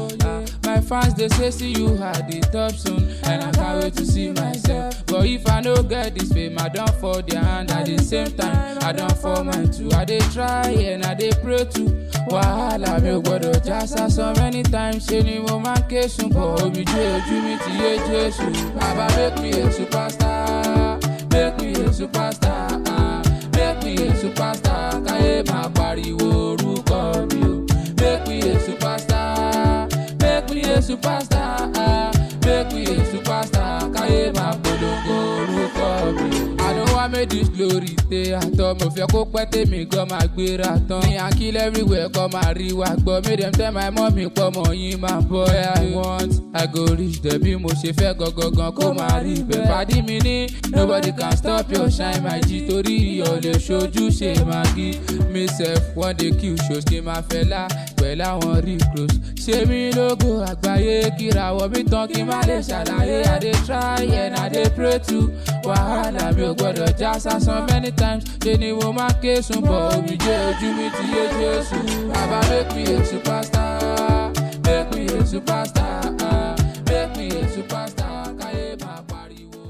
My 0.74 0.80
fans 0.80 1.14
dey 1.14 1.28
say 1.28 1.52
see 1.52 1.70
you 1.72 1.96
at 2.02 2.26
the 2.28 2.40
top 2.50 2.72
soon 2.72 3.08
and 3.22 3.44
I 3.44 3.50
can't 3.52 3.80
wait 3.84 3.94
to 3.94 4.04
see 4.04 4.32
myself. 4.32 5.06
But 5.06 5.24
if 5.24 5.48
I 5.48 5.60
no 5.60 5.80
get 5.84 6.16
this 6.16 6.32
fame, 6.32 6.58
I 6.58 6.68
don 6.68 6.88
fall 7.00 7.22
their 7.22 7.38
hand 7.40 7.70
at 7.70 7.86
the 7.86 7.96
same 7.98 8.32
time. 8.32 8.78
I 8.82 8.90
don 8.90 9.08
fall 9.10 9.44
mine 9.44 9.70
too. 9.70 9.88
I 9.92 10.04
dey 10.04 10.18
try 10.34 10.70
and 10.70 11.04
I 11.04 11.14
dey 11.14 11.30
pray 11.42 11.64
too. 11.66 11.86
Wàhálà 12.28 12.98
mi 13.02 13.10
ò 13.10 13.20
gbọ́dọ̀ 13.22 13.62
já 13.66 13.86
sásán 13.86 14.34
many 14.40 14.62
times 14.64 15.06
ṣe 15.06 15.22
ni 15.22 15.38
mo 15.46 15.58
máa 15.64 15.78
ń 15.78 15.86
ké 15.90 16.08
sùn 16.08 16.28
bọ̀ 16.34 16.62
omi 16.64 16.82
jó 16.90 17.02
ojú 17.16 17.36
mi 17.46 17.54
ti 17.64 17.70
yé 17.80 17.90
Jésù. 18.08 18.46
Bàbá 18.74 19.06
make 19.16 19.38
me 19.42 19.50
a 19.62 19.70
superstar, 19.70 20.98
make 21.30 21.56
me 21.62 21.70
a 21.84 21.88
superstar, 21.98 22.70
make 23.54 23.78
me 23.84 23.92
a 24.08 24.10
superstar. 24.22 24.90
Káyé 25.06 25.42
máa 25.50 25.68
pariwo 25.76 26.43
superstar, 30.84 32.12
make 32.44 32.72
me 32.74 32.82
we 32.84 32.94
a 33.00 33.04
superstar. 33.12 33.80
Káyé 33.94 34.32
máa 34.36 34.54
polongo 34.62 35.16
orúkọ 35.40 35.88
mi. 36.20 36.28
I 36.60 36.72
don't 36.76 36.92
wan 36.94 37.10
make 37.12 37.28
this 37.30 37.48
glory 37.48 37.96
stay 38.14 38.32
àtọ́. 38.40 38.70
Mo 38.80 38.86
fẹ́ 38.94 39.06
kó 39.12 39.20
pẹ́ 39.32 39.44
tèmi 39.52 39.80
gan 39.92 40.06
máa 40.10 40.26
gbéra 40.34 40.70
tán. 40.88 41.00
Mi 41.08 41.16
à 41.16 41.28
kill 41.38 41.56
everywhere 41.56 42.08
kọ́ 42.14 42.28
máa 42.32 42.52
rí 42.58 42.72
wa 42.72 42.88
gbọ́. 43.02 43.24
Make 43.24 43.36
dem 43.40 43.52
tell 43.52 43.72
my 43.72 43.90
mommy 43.90 44.26
pọ̀ 44.36 44.50
mọ̀ 44.54 44.72
yín 44.80 44.98
máa 45.00 45.20
bọ̀. 45.30 45.48
I 45.80 45.94
want 45.96 46.32
I 46.54 46.66
go 46.66 46.84
reach 46.98 47.20
there 47.22 47.38
bí 47.38 47.56
mo 47.60 47.68
ṣe 47.68 47.90
fẹ́ 47.98 48.14
gangan 48.18 48.72
kó 48.78 48.86
máa 48.98 49.18
rí 49.24 49.34
bẹ́ẹ̀. 49.48 49.68
Pàdí 49.70 50.02
mi 50.06 50.18
ní 50.26 50.36
nobody 50.70 51.12
can 51.12 51.36
stop 51.36 51.70
your 51.72 51.90
shine 51.90 52.22
my 52.22 52.40
G 52.48 52.66
torí 52.68 52.96
iyọ̀ 53.18 53.40
lè 53.44 53.52
ṣojú 53.66 54.04
ṣe 54.18 54.30
máa 54.48 54.64
gí. 54.76 54.88
Me 55.32 55.46
sef 55.46 55.80
one 55.96 56.14
day 56.16 56.30
kill 56.40 56.56
shows 56.66 56.84
kí 56.84 56.98
n 57.00 57.04
máa 57.08 57.22
fẹ́ 57.28 57.48
lá 57.50 57.62
pẹ̀lú 57.98 58.24
àwọn 58.30 58.56
recruits. 58.66 59.16
Ṣé 59.44 59.66
mi 59.68 59.90
lógo 59.96 60.30
àgbáyé 60.50 61.10
kírawọ́ 61.18 61.68
mi 61.72 61.80
tán 61.90 62.06
kí 62.08 62.22
n 62.22 62.26
má 62.30 62.40
lè 62.48 62.58
ṣàlàyé. 62.68 63.18
I 63.34 63.38
dey 63.38 63.52
try 63.66 64.04
and 64.22 64.36
I 64.36 64.48
dey 64.48 64.68
pray 64.76 64.98
to 65.08 65.18
wàhálà 65.66 66.32
mi 66.36 66.42
ò 66.50 66.52
gbọ́dọ̀ 66.54 66.96
já 66.98 67.12
sásán 67.24 67.66
many 67.70 67.90
times. 67.90 68.03
Ṣé 68.44 68.52
ni 68.60 68.68
mo 68.78 68.88
máa 68.98 69.12
ké 69.22 69.32
sun 69.46 69.60
bọ̀ 69.68 69.80
omi 69.96 70.14
jẹ́ 70.24 70.38
ojú 70.48 70.68
mi 70.78 70.86
ti 70.96 71.04
yé 71.14 71.24
Jésù. 71.40 71.78
Bàbá 72.12 72.38
make 72.50 72.70
me 72.76 72.82
a 72.94 72.98
superstar, 73.10 74.32
make 74.66 74.90
me 74.94 75.02
a 75.16 75.20
superstar, 75.32 76.02
make 76.88 77.12
me 77.18 77.26
a 77.40 77.42
superstar. 77.54 78.24
Káyé 78.40 78.66
máa 78.84 79.00
pariwo. 79.10 79.62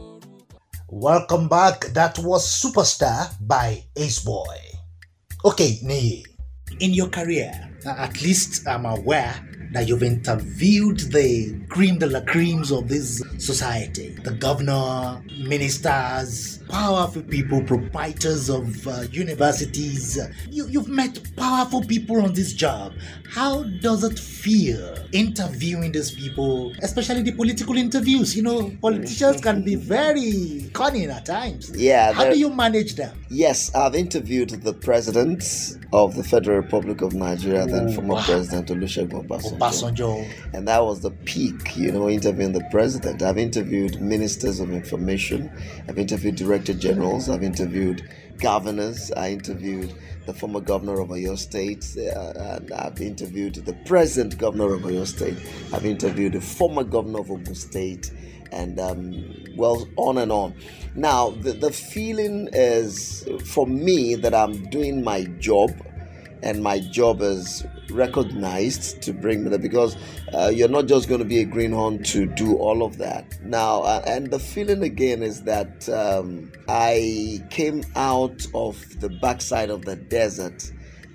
Welcome 0.91 1.47
back. 1.49 1.79
That 1.97 2.19
was 2.19 2.43
Superstar 2.63 3.31
by 3.41 3.69
Ace 3.97 4.21
Boy. 4.25 4.59
Okay, 5.45 5.79
Niyi, 5.85 6.25
in 6.81 6.95
your 6.95 7.09
career, 7.11 7.53
at 7.87 8.23
least 8.23 8.67
I'm 8.67 8.87
aware 8.87 9.35
that 9.73 9.89
you've 9.89 10.05
interviewed 10.05 11.01
the 11.13 11.61
cream 11.69 11.99
de 11.99 12.07
la 12.07 12.21
creams 12.21 12.71
of 12.71 12.89
this 12.89 13.23
society 13.39 14.11
the 14.23 14.31
governor, 14.31 15.21
ministers, 15.47 16.63
powerful 16.69 17.23
people, 17.23 17.63
proprietors 17.63 18.49
of 18.49 18.87
uh, 18.87 19.03
universities. 19.11 20.19
You, 20.51 20.67
you've 20.69 20.89
met 20.89 21.19
powerful 21.37 21.83
people 21.85 22.23
on 22.23 22.33
this 22.33 22.53
job. 22.53 22.95
How 23.29 23.65
does 23.65 24.05
it 24.05 24.19
feel 24.19 24.97
interviewing 25.13 25.93
these 25.93 26.13
people, 26.13 26.73
especially 26.83 27.23
the 27.23 27.33
political 27.33 27.77
interviews? 27.77 28.37
You 28.37 28.43
know, 28.45 28.71
politicians 28.81 29.41
can 29.41 29.63
be 29.63 29.75
very 29.75 30.71
cunning 30.73 31.11
at 31.11 31.27
times. 31.27 31.71
Yeah, 31.77 32.13
How 32.13 32.31
do 32.31 32.39
you 32.39 32.51
manage 32.51 32.95
them? 32.95 33.19
Yes, 33.29 33.75
I've 33.75 33.95
interviewed 33.95 34.51
the 34.51 34.73
president 34.73 35.43
of 35.93 36.15
the 36.15 36.25
Federal 36.25 36.59
Republic 36.61 37.03
of 37.03 37.15
Nigeria, 37.15 37.67
then 37.75 37.89
Oh, 37.89 37.93
former. 37.93 38.23
President 38.23 38.69
Olusegun 38.69 39.27
Obasanjo. 39.27 39.59
Obasanjo. 39.59 40.27
And 40.53 40.67
that 40.69 40.85
was 40.85 41.01
the 41.01 41.11
peak, 41.11 41.77
you 41.77 41.93
know, 41.93 42.09
interviewing 42.09 42.53
the 42.53 42.65
president. 42.71 43.23
I've 43.23 43.39
interviewed 43.39 44.01
ministers 44.01 44.61
of 44.61 44.71
information, 44.73 45.51
I've 45.89 45.99
interviewed 45.99 46.37
director 46.37 46.75
generals, 46.75 47.29
I've 47.29 47.43
interviewed 47.43 48.09
governors, 48.39 49.13
I 49.13 49.31
interviewed 49.33 49.93
the 50.27 50.35
former 50.35 50.61
governor 50.61 51.01
of 51.01 51.09
Oyo 51.11 51.37
State, 51.37 51.85
uh, 51.99 52.33
and 52.57 52.73
I've 52.73 53.01
interviewed 53.01 53.55
the 53.57 53.75
present 53.85 54.39
governor 54.39 54.75
of 54.75 54.83
Oyo 54.83 55.07
State, 55.07 55.37
I've 55.73 55.85
interviewed 55.85 56.33
the 56.33 56.41
former 56.41 56.85
governor 56.85 57.21
of 57.21 57.31
Ogun 57.31 57.55
State, 57.55 58.11
and 58.51 58.79
um, 58.81 59.25
well, 59.57 59.87
on 59.97 60.19
and 60.19 60.31
on. 60.33 60.55
Now, 60.95 61.31
the, 61.31 61.53
the 61.53 61.73
feeling 61.73 62.49
is 62.53 63.29
for 63.45 63.67
me 63.67 64.15
that 64.15 64.35
I'm 64.35 64.71
doing 64.71 65.03
my 65.03 65.25
job 65.41 65.71
and 66.45 66.63
my 66.63 66.79
job 66.79 67.23
is 67.23 67.67
recognized 67.91 69.03
to 69.03 69.13
bring 69.13 69.43
me 69.43 69.51
there 69.51 69.59
because 69.59 69.97
uh, 70.35 70.51
you're 70.55 70.69
not 70.69 70.87
just 70.87 71.09
going 71.09 71.19
to 71.19 71.25
be 71.25 71.41
a 71.41 71.45
greenhorn 71.45 72.03
to 72.03 72.27
do 72.27 72.57
all 72.57 72.85
of 72.85 72.99
that 72.99 73.41
now 73.43 73.81
uh, 73.83 74.03
and 74.07 74.31
the 74.31 74.39
feeling 74.39 74.83
again 74.83 75.23
is 75.23 75.43
that 75.43 75.89
um, 75.89 76.53
i 76.69 77.43
came 77.51 77.83
out 77.97 78.47
of 78.55 79.01
the 79.01 79.09
backside 79.09 79.71
of 79.71 79.85
the 79.85 79.97
desert 79.97 80.71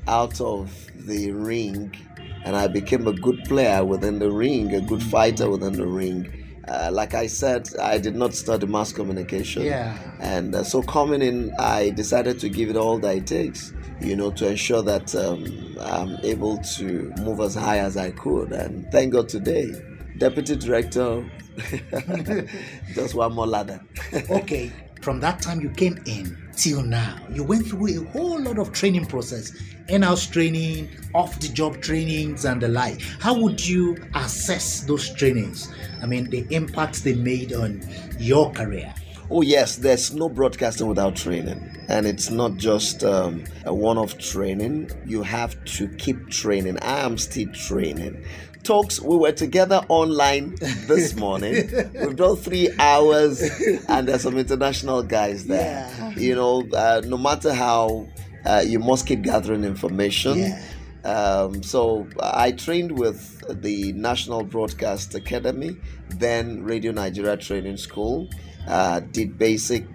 out 0.08 0.42
of 0.42 0.90
the 1.06 1.32
ring 1.32 1.96
and 2.44 2.56
i 2.56 2.68
became 2.68 3.08
a 3.08 3.14
good 3.14 3.40
player 3.46 3.86
within 3.86 4.20
the 4.20 4.32
ring 4.32 4.74
a 4.74 4.82
good 4.82 5.04
fighter 5.04 5.50
within 5.50 5.74
the 5.74 5.88
ring 5.88 6.36
uh, 6.70 6.90
like 6.92 7.16
I 7.16 7.26
said, 7.26 7.68
I 7.82 7.98
did 7.98 8.16
not 8.16 8.36
study 8.36 8.68
mass 8.68 8.94
communication. 8.94 9.64
Yeah. 9.64 9.98
And 10.20 10.54
uh, 10.54 10.64
so 10.64 10.84
coming 10.84 11.22
in, 11.22 11.52
I 11.58 11.90
decided 11.90 12.40
to 12.42 12.50
give 12.50 12.70
it 12.70 12.78
all 12.78 13.00
that 13.00 13.18
it 13.18 13.26
takes, 13.26 13.74
you 14.02 14.16
know, 14.16 14.32
to 14.32 14.48
ensure 14.48 14.82
that 14.82 15.14
um, 15.16 15.76
I'm 15.80 16.18
able 16.24 16.58
to 16.58 17.14
move 17.22 17.40
as 17.40 17.56
high 17.56 17.80
as 17.80 17.98
I 17.98 18.12
could. 18.12 18.52
And 18.52 18.90
thank 18.92 19.14
God 19.14 19.30
today, 19.30 19.72
Deputy 20.18 20.56
Director, 20.56 21.30
just 22.94 23.16
one 23.16 23.34
more 23.34 23.48
ladder. 23.48 23.82
okay, 24.30 24.72
from 25.02 25.20
that 25.22 25.42
time 25.42 25.62
you 25.62 25.70
came 25.70 26.02
in 26.06 26.38
till 26.56 26.82
now, 26.82 27.18
you 27.32 27.44
went 27.44 27.68
through 27.68 27.88
a 27.88 28.06
whole 28.12 28.42
lot 28.42 28.60
of 28.60 28.72
training 28.74 29.06
process, 29.06 29.54
in-house 29.88 30.28
training, 30.28 30.90
off-the-job 31.14 31.82
trainings, 31.82 32.46
and 32.46 32.62
the 32.62 32.68
like. 32.68 33.02
How 33.20 33.40
would 33.40 33.66
you 33.66 33.98
assess 34.16 34.82
those 34.82 35.14
trainings? 35.14 35.74
I 36.02 36.06
mean, 36.06 36.30
the 36.30 36.46
impact 36.54 37.04
they 37.04 37.16
made 37.16 37.54
on 37.54 37.82
your 38.18 38.52
career. 38.52 38.94
Oh, 39.32 39.42
yes, 39.42 39.76
there's 39.76 40.14
no 40.14 40.28
broadcasting 40.28 40.88
without 40.88 41.16
training. 41.16 41.79
And 41.90 42.06
it's 42.06 42.30
not 42.30 42.56
just 42.58 43.04
um, 43.04 43.44
a 43.66 43.74
one 43.74 43.98
off 43.98 44.18
training, 44.20 44.92
you 45.06 45.24
have 45.24 45.62
to 45.66 45.88
keep 45.98 46.30
training. 46.30 46.78
I 46.84 47.00
am 47.00 47.18
still 47.18 47.52
training. 47.52 48.24
Talks, 48.62 49.02
we 49.02 49.18
were 49.18 49.32
together 49.32 49.84
online 49.90 50.56
this 50.88 51.16
morning. 51.26 51.68
We've 51.96 52.16
done 52.16 52.36
three 52.36 52.70
hours, 52.78 53.42
and 53.88 54.08
there's 54.08 54.22
some 54.22 54.38
international 54.38 55.02
guys 55.02 55.48
there. 55.48 55.92
Yeah. 55.98 56.16
You 56.16 56.36
know, 56.36 56.68
uh, 56.74 57.02
no 57.06 57.18
matter 57.18 57.54
how 57.54 58.08
uh, 58.46 58.64
you 58.66 58.78
must 58.80 59.08
keep 59.08 59.24
gathering 59.24 59.64
information. 59.64 60.38
Yeah. 60.38 60.62
Um, 61.04 61.64
so 61.64 62.08
I 62.22 62.52
trained 62.52 63.00
with 63.00 63.44
the 63.62 63.94
National 63.94 64.44
Broadcast 64.44 65.16
Academy, 65.16 65.78
then 66.10 66.64
Radio 66.64 66.92
Nigeria 66.92 67.38
Training 67.38 67.78
School. 67.78 68.30
Uh, 68.68 69.00
did 69.00 69.38
basic 69.38 69.86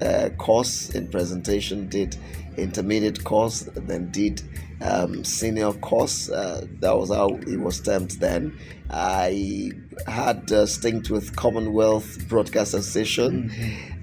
uh, 0.00 0.28
course 0.38 0.90
in 0.90 1.08
presentation, 1.08 1.88
did 1.88 2.16
intermediate 2.56 3.24
course, 3.24 3.68
then 3.74 4.10
did 4.10 4.42
um, 4.80 5.24
senior 5.24 5.72
course. 5.72 6.30
Uh, 6.30 6.66
that 6.80 6.96
was 6.96 7.10
how 7.10 7.28
it 7.28 7.58
was 7.58 7.80
termed 7.80 8.12
then. 8.12 8.56
I 8.90 9.70
had 10.06 10.50
a 10.52 10.66
stint 10.66 11.10
with 11.10 11.34
Commonwealth 11.36 12.28
Broadcast 12.28 12.74
Association. 12.74 13.50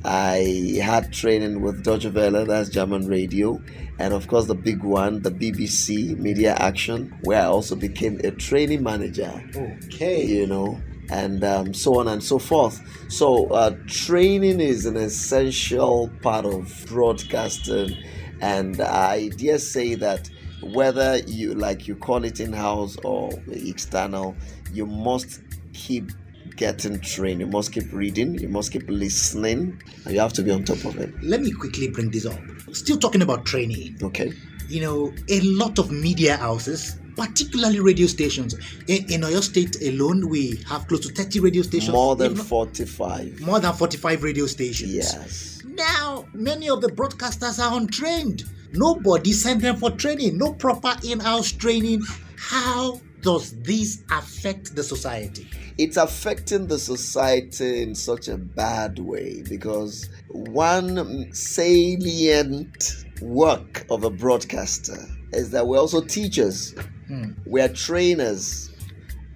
I 0.04 0.80
had 0.82 1.14
training 1.14 1.62
with 1.62 1.84
Deutsche 1.84 2.08
Welle, 2.08 2.46
that's 2.46 2.70
German 2.70 3.08
radio, 3.08 3.62
and 4.00 4.14
of 4.14 4.28
course 4.28 4.48
the 4.48 4.56
big 4.56 4.84
one, 4.84 5.22
the 5.22 5.32
BBC 5.32 6.18
Media 6.18 6.56
Action, 6.56 7.16
where 7.24 7.42
I 7.42 7.46
also 7.46 7.76
became 7.76 8.20
a 8.24 8.32
training 8.32 8.82
manager. 8.84 9.32
Okay. 9.56 10.26
You 10.26 10.48
know, 10.48 10.82
and 11.12 11.44
um, 11.44 11.74
so 11.74 12.00
on 12.00 12.08
and 12.08 12.24
so 12.24 12.40
forth. 12.40 12.82
So 13.12 13.48
uh, 13.52 13.76
training 13.88 14.60
is 14.62 14.86
an 14.86 14.96
essential 14.96 16.10
part 16.22 16.46
of 16.46 16.86
broadcasting, 16.88 17.96
and 18.42 18.80
I 18.82 19.28
dare 19.30 19.60
say 19.60 19.96
that 19.96 20.30
whether 20.62 21.18
you 21.28 21.54
like 21.54 21.88
you 21.88 21.96
call 21.96 22.24
it 22.24 22.40
in-house 22.40 22.96
or 23.04 23.30
external, 23.52 24.36
you 24.72 24.86
must 24.86 25.42
keep 25.74 26.12
getting 26.56 27.00
trained. 27.02 27.40
You 27.42 27.48
must 27.48 27.72
keep 27.74 27.92
reading. 27.92 28.36
You 28.40 28.48
must 28.48 28.72
keep 28.72 28.88
listening, 28.88 29.82
and 30.06 30.14
you 30.14 30.20
have 30.20 30.34
to 30.34 30.44
be 30.44 30.52
on 30.52 30.64
top 30.64 30.86
of 30.86 30.98
it. 30.98 31.12
Let 31.24 31.42
me 31.42 31.52
quickly 31.52 31.90
bring 31.90 32.12
this 32.12 32.26
up. 32.26 32.40
Still 32.74 32.98
talking 32.98 33.22
about 33.22 33.46
training. 33.46 33.98
Okay. 34.02 34.32
you 34.72 34.80
know, 34.82 35.12
a 35.28 35.42
lot 35.42 35.80
of 35.80 35.92
media 35.92 36.38
houses, 36.38 36.98
particularly 37.16 37.80
radio 37.80 38.08
stations. 38.08 38.54
In, 38.88 39.06
in 39.12 39.22
Oyo 39.22 39.42
State 39.42 39.82
alone, 39.82 40.30
we 40.30 40.58
have 40.68 40.88
close 40.88 41.06
to 41.08 41.14
30 41.14 41.40
radio 41.40 41.62
stations. 41.62 41.92
More 41.92 42.16
than 42.16 42.36
not- 42.36 42.46
forty-five. 42.46 43.42
more 43.42 43.60
than 43.60 43.74
45 43.74 44.24
radio 44.24 44.46
stations. 44.46 44.94
Yes. 44.94 45.62
Now, 45.66 46.26
many 46.34 46.70
of 46.70 46.82
the 46.82 46.90
broadcasters 46.90 47.58
are 47.64 47.78
untrained. 47.78 48.44
Nobody 48.74 49.34
sent 49.34 49.62
them 49.62 49.76
for 49.78 49.92
training, 49.92 50.38
no 50.38 50.54
proper 50.54 50.96
in 51.06 51.20
house 51.20 51.52
training. 51.52 52.02
How 52.38 53.02
does 53.22 53.52
this 53.62 54.04
affect 54.12 54.76
the 54.76 54.84
society? 54.84 55.48
it's 55.78 55.98
affecting 55.98 56.68
the 56.68 56.78
society 56.78 57.82
in 57.82 57.96
such 57.96 58.28
a 58.28 58.38
bad 58.38 59.00
way 59.00 59.42
because 59.50 60.10
one 60.28 61.34
salient 61.34 63.06
work 63.22 63.86
of 63.90 64.04
a 64.04 64.10
broadcaster 64.10 64.98
is 65.34 65.52
that 65.52 65.68
we're 65.68 65.80
also 65.80 66.02
teachers, 66.02 66.74
hmm. 67.08 67.32
we're 67.46 67.70
trainers. 67.70 68.70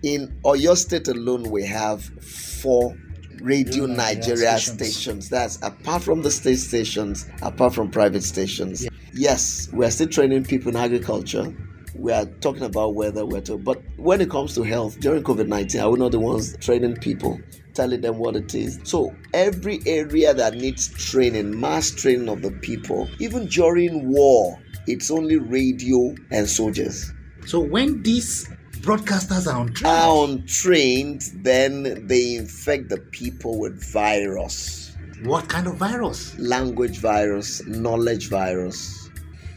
In 0.03 0.39
Oyo 0.43 0.75
State 0.77 1.07
alone, 1.07 1.49
we 1.49 1.63
have 1.65 2.03
four 2.03 2.95
Radio 3.41 3.85
Nigeria 3.85 3.95
Nigeria 3.95 4.57
stations. 4.59 4.95
stations. 4.95 5.29
That's 5.29 5.57
apart 5.63 6.03
from 6.03 6.21
the 6.21 6.31
state 6.31 6.57
stations, 6.57 7.27
apart 7.41 7.73
from 7.73 7.89
private 7.89 8.23
stations. 8.23 8.87
Yes, 9.13 9.69
we're 9.73 9.89
still 9.91 10.07
training 10.07 10.45
people 10.45 10.69
in 10.69 10.75
agriculture. 10.75 11.53
we 11.97 12.11
are 12.11 12.25
talking 12.25 12.63
about 12.63 12.95
weather, 12.95 13.25
weather. 13.25 13.57
But 13.57 13.81
when 13.97 14.21
it 14.21 14.29
comes 14.29 14.53
to 14.55 14.63
health, 14.63 14.99
during 14.99 15.23
COVID 15.23 15.47
19, 15.47 15.81
are 15.81 15.91
we 15.91 15.99
not 15.99 16.11
the 16.11 16.19
ones 16.19 16.55
training 16.57 16.95
people, 16.97 17.39
telling 17.73 18.01
them 18.01 18.17
what 18.17 18.35
it 18.35 18.53
is? 18.53 18.79
So, 18.83 19.15
every 19.33 19.79
area 19.85 20.33
that 20.33 20.55
needs 20.55 20.89
training, 20.89 21.59
mass 21.59 21.91
training 21.91 22.29
of 22.29 22.41
the 22.41 22.51
people, 22.51 23.09
even 23.19 23.47
during 23.47 24.09
war, 24.09 24.59
it's 24.87 25.11
only 25.11 25.37
radio 25.37 26.15
and 26.31 26.49
soldiers. 26.49 27.11
So, 27.45 27.59
when 27.59 28.01
these 28.03 28.49
broadcasters 28.81 29.51
are 29.51 29.61
untrained, 29.61 29.85
are 29.85 30.25
untrained 30.25 31.21
then 31.35 32.07
they 32.07 32.35
infect 32.35 32.89
the 32.89 32.97
people 32.97 33.59
with 33.59 33.83
virus. 33.91 34.95
What 35.23 35.47
kind 35.47 35.67
of 35.67 35.77
virus? 35.77 36.37
Language 36.37 36.97
virus, 36.99 37.65
knowledge 37.65 38.29
virus 38.29 39.05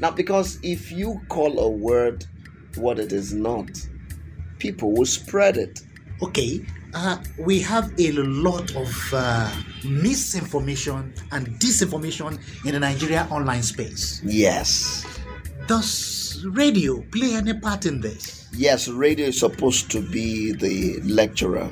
now, 0.00 0.10
because 0.12 0.58
if 0.62 0.92
you 0.92 1.20
call 1.28 1.58
a 1.58 1.68
word 1.68 2.24
what 2.76 2.98
it 2.98 3.12
is 3.12 3.34
not, 3.34 3.68
people 4.58 4.92
will 4.92 5.06
spread 5.06 5.56
it. 5.56 5.80
Okay, 6.22 6.64
uh, 6.94 7.18
we 7.38 7.58
have 7.60 7.92
a 7.98 8.12
lot 8.12 8.74
of 8.76 9.12
uh, 9.12 9.52
misinformation 9.84 11.12
and 11.32 11.48
disinformation 11.58 12.38
in 12.64 12.72
the 12.74 12.80
Nigeria 12.80 13.26
online 13.30 13.62
space. 13.62 14.22
Yes. 14.24 15.04
Does 15.68 16.46
radio 16.46 17.02
play 17.12 17.34
any 17.34 17.52
part 17.52 17.84
in 17.84 18.00
this? 18.00 18.48
Yes, 18.54 18.88
radio 18.88 19.26
is 19.26 19.38
supposed 19.38 19.90
to 19.90 20.00
be 20.00 20.52
the 20.52 20.98
lecturer. 21.02 21.68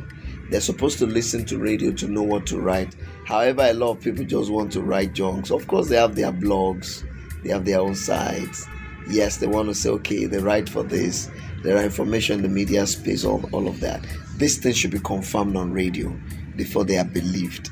They're 0.50 0.60
supposed 0.60 0.98
to 0.98 1.06
listen 1.06 1.46
to 1.46 1.56
radio 1.56 1.92
to 1.92 2.06
know 2.06 2.22
what 2.22 2.46
to 2.48 2.60
write. 2.60 2.94
However, 3.24 3.62
a 3.62 3.72
lot 3.72 3.92
of 3.92 4.02
people 4.02 4.26
just 4.26 4.50
want 4.50 4.70
to 4.72 4.82
write 4.82 5.14
junks. 5.14 5.50
Of 5.50 5.66
course, 5.66 5.88
they 5.88 5.96
have 5.96 6.14
their 6.14 6.30
blogs, 6.30 7.04
they 7.42 7.48
have 7.48 7.64
their 7.64 7.80
own 7.80 7.94
sites. 7.94 8.66
Yes, 9.08 9.38
they 9.38 9.46
want 9.46 9.68
to 9.68 9.74
say, 9.74 9.88
okay, 9.88 10.26
they 10.26 10.40
write 10.40 10.68
for 10.68 10.82
this. 10.82 11.30
There 11.62 11.78
are 11.78 11.82
information 11.82 12.36
in 12.36 12.42
the 12.42 12.50
media 12.50 12.86
space, 12.86 13.24
all, 13.24 13.48
all 13.50 13.66
of 13.66 13.80
that. 13.80 14.06
These 14.36 14.58
things 14.58 14.76
should 14.76 14.90
be 14.90 15.00
confirmed 15.00 15.56
on 15.56 15.72
radio 15.72 16.14
before 16.54 16.84
they 16.84 16.98
are 16.98 17.04
believed. 17.04 17.70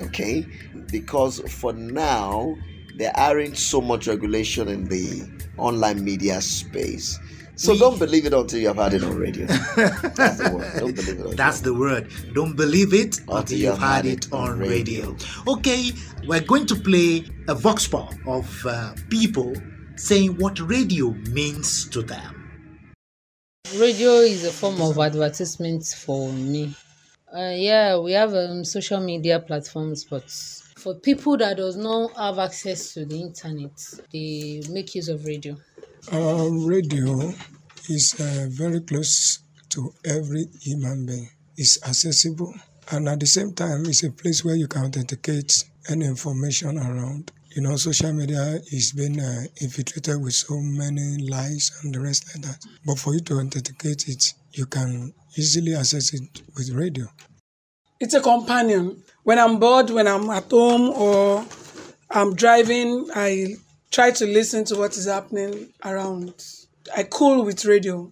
Okay? 0.00 0.46
Because 0.92 1.40
for 1.50 1.72
now, 1.72 2.58
there 3.00 3.16
aren't 3.16 3.56
so 3.56 3.80
much 3.80 4.06
regulation 4.06 4.68
in 4.68 4.84
the 4.84 5.26
online 5.56 6.04
media 6.04 6.38
space. 6.42 7.18
So 7.56 7.72
we, 7.72 7.78
don't 7.78 7.98
believe 7.98 8.26
it 8.26 8.34
until 8.34 8.60
you 8.60 8.68
have 8.68 8.76
had 8.76 8.92
it 8.92 9.02
on 9.02 9.16
radio. 9.16 9.46
That's 9.46 10.36
the 10.36 10.50
word. 10.54 10.72
Don't 10.78 10.96
believe 10.96 11.20
it. 11.20 11.36
That's 11.36 11.60
the 11.60 11.72
word. 11.72 12.12
Don't 12.34 12.56
believe 12.56 12.92
it 12.92 13.18
until, 13.20 13.36
until 13.36 13.58
you've 13.58 13.78
had, 13.78 14.04
had 14.04 14.06
it 14.06 14.32
on 14.34 14.58
radio. 14.58 15.12
radio. 15.12 15.16
Okay, 15.48 15.92
we're 16.26 16.42
going 16.42 16.66
to 16.66 16.76
play 16.76 17.24
a 17.48 17.54
vox 17.54 17.88
pop 17.88 18.12
of 18.26 18.66
uh, 18.66 18.92
people 19.08 19.54
saying 19.96 20.36
what 20.36 20.60
radio 20.60 21.10
means 21.30 21.88
to 21.88 22.02
them. 22.02 22.60
Radio 23.76 24.16
is 24.16 24.44
a 24.44 24.50
form 24.50 24.82
of 24.82 24.98
advertisement 24.98 25.86
for 25.86 26.30
me. 26.32 26.74
Uh, 27.34 27.54
yeah, 27.56 27.96
we 27.98 28.12
have 28.12 28.34
um, 28.34 28.62
social 28.62 29.00
media 29.00 29.40
platforms, 29.40 30.04
but 30.04 30.28
for 30.80 30.94
people 30.94 31.36
that 31.36 31.58
does 31.58 31.76
not 31.76 32.16
have 32.16 32.38
access 32.38 32.94
to 32.94 33.04
the 33.04 33.20
internet, 33.20 33.72
they 34.12 34.62
make 34.70 34.94
use 34.94 35.08
of 35.08 35.24
radio. 35.26 35.56
Radio 36.10 37.34
is 37.88 38.18
uh, 38.18 38.46
very 38.48 38.80
close 38.80 39.40
to 39.68 39.92
every 40.04 40.46
human 40.62 41.04
being. 41.04 41.28
It's 41.56 41.82
accessible, 41.86 42.54
and 42.90 43.08
at 43.08 43.20
the 43.20 43.26
same 43.26 43.52
time, 43.52 43.84
it's 43.86 44.02
a 44.02 44.10
place 44.10 44.42
where 44.42 44.56
you 44.56 44.68
can 44.68 44.86
authenticate 44.86 45.64
any 45.90 46.06
information 46.06 46.78
around. 46.78 47.30
You 47.54 47.62
know, 47.62 47.76
social 47.76 48.12
media 48.12 48.60
is 48.72 48.92
being 48.92 49.20
uh, 49.20 49.42
infiltrated 49.60 50.22
with 50.22 50.34
so 50.34 50.58
many 50.60 51.18
lies 51.28 51.72
and 51.82 51.94
the 51.94 52.00
rest 52.00 52.24
like 52.32 52.44
that. 52.46 52.64
But 52.86 52.98
for 52.98 53.12
you 53.12 53.20
to 53.20 53.34
authenticate 53.40 54.08
it, 54.08 54.32
you 54.52 54.66
can 54.66 55.12
easily 55.36 55.74
access 55.74 56.14
it 56.14 56.42
with 56.56 56.70
radio. 56.70 57.06
It's 58.00 58.14
a 58.14 58.20
companion. 58.22 59.02
When 59.24 59.38
I'm 59.38 59.58
bored, 59.58 59.90
when 59.90 60.08
I'm 60.08 60.30
at 60.30 60.50
home 60.50 60.88
or 60.88 61.44
I'm 62.10 62.34
driving, 62.34 63.10
I 63.14 63.56
try 63.90 64.10
to 64.12 64.24
listen 64.24 64.64
to 64.66 64.76
what 64.76 64.96
is 64.96 65.04
happening 65.04 65.68
around. 65.84 66.32
I 66.96 67.02
cool 67.02 67.44
with 67.44 67.66
radio. 67.66 68.10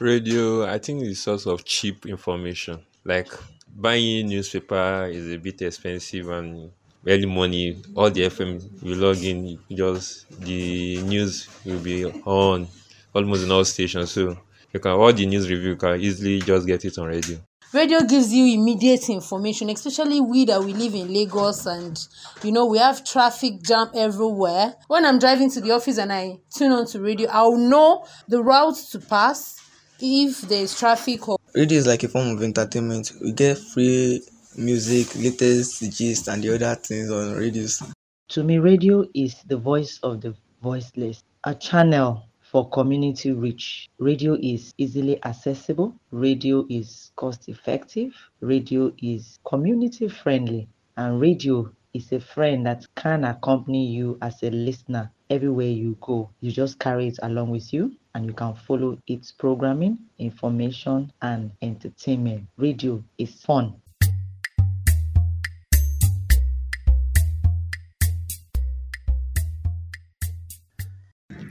Radio, 0.00 0.66
I 0.66 0.78
think, 0.78 1.04
is 1.04 1.20
source 1.22 1.46
of 1.46 1.64
cheap 1.64 2.04
information. 2.06 2.84
Like 3.04 3.28
buying 3.76 4.26
newspaper 4.26 5.08
is 5.08 5.32
a 5.32 5.36
bit 5.38 5.62
expensive 5.62 6.28
and 6.28 6.72
early 7.06 7.26
money. 7.26 7.80
all 7.94 8.10
the 8.10 8.22
FM 8.22 8.60
you 8.82 8.96
log 8.96 9.22
in, 9.22 9.56
just 9.70 10.28
the 10.40 11.00
news 11.02 11.48
will 11.64 11.78
be 11.78 12.06
on 12.06 12.66
almost 13.14 13.44
in 13.44 13.52
all 13.52 13.64
stations. 13.64 14.10
So 14.10 14.36
you 14.72 14.80
can 14.80 14.90
all 14.92 15.12
the 15.12 15.26
news 15.26 15.48
review 15.48 15.70
you 15.70 15.76
can 15.76 16.00
easily 16.00 16.40
just 16.40 16.66
get 16.66 16.84
it 16.84 16.98
on 16.98 17.06
radio. 17.06 17.38
Radio 17.76 18.00
gives 18.00 18.32
you 18.32 18.58
immediate 18.58 19.10
information 19.10 19.68
especially 19.68 20.18
we 20.18 20.46
that 20.46 20.62
we 20.64 20.72
live 20.72 20.94
in 20.94 21.12
lagos 21.12 21.66
and 21.66 22.08
you 22.42 22.50
know 22.50 22.64
we 22.64 22.78
have 22.78 23.04
traffic 23.04 23.62
jam 23.62 23.88
everywhere. 23.94 24.74
When 24.88 25.04
i'm 25.04 25.18
driving 25.18 25.50
to 25.50 25.60
the 25.60 25.72
office 25.72 25.98
and 25.98 26.10
i 26.10 26.38
tune 26.56 26.72
on 26.72 26.86
to 26.86 27.00
radio 27.00 27.28
i'll 27.30 27.58
know 27.58 28.06
the 28.28 28.42
route 28.42 28.76
to 28.92 28.98
pass 28.98 29.60
if 30.00 30.40
there's 30.42 30.78
traffic 30.78 31.28
or 31.28 31.36
radio 31.54 31.76
is 31.76 31.86
like 31.86 32.02
a 32.02 32.08
form 32.08 32.28
of 32.28 32.42
entertainment. 32.42 33.12
We 33.22 33.32
get 33.32 33.58
free 33.58 34.22
music 34.56 35.14
latest 35.14 35.82
gist 35.92 36.28
and 36.28 36.42
the 36.42 36.54
other 36.54 36.74
things 36.76 37.10
on 37.10 37.34
radios 37.34 37.82
to 38.28 38.42
me 38.42 38.56
radio 38.56 39.04
is 39.14 39.36
the 39.48 39.58
voice 39.58 40.00
of 40.02 40.22
the 40.22 40.34
voiceless 40.62 41.24
a 41.44 41.54
channel 41.54 42.24
for 42.56 42.70
community 42.70 43.32
reach. 43.32 43.86
Radio 43.98 44.32
is 44.40 44.72
easily 44.78 45.22
accessible, 45.26 45.94
radio 46.10 46.64
is 46.70 47.12
cost 47.14 47.50
effective, 47.50 48.14
radio 48.40 48.90
is 49.02 49.38
community 49.46 50.08
friendly, 50.08 50.66
and 50.96 51.20
radio 51.20 51.70
is 51.92 52.10
a 52.12 52.18
friend 52.18 52.64
that 52.64 52.86
can 52.94 53.24
accompany 53.24 53.86
you 53.86 54.16
as 54.22 54.42
a 54.42 54.48
listener 54.48 55.12
everywhere 55.28 55.66
you 55.68 55.98
go. 56.00 56.30
You 56.40 56.50
just 56.50 56.78
carry 56.78 57.08
it 57.08 57.18
along 57.22 57.50
with 57.50 57.74
you 57.74 57.94
and 58.14 58.24
you 58.24 58.32
can 58.32 58.54
follow 58.54 58.96
its 59.06 59.32
programming, 59.32 59.98
information, 60.18 61.12
and 61.20 61.52
entertainment. 61.60 62.46
Radio 62.56 63.04
is 63.18 63.34
fun. 63.34 63.74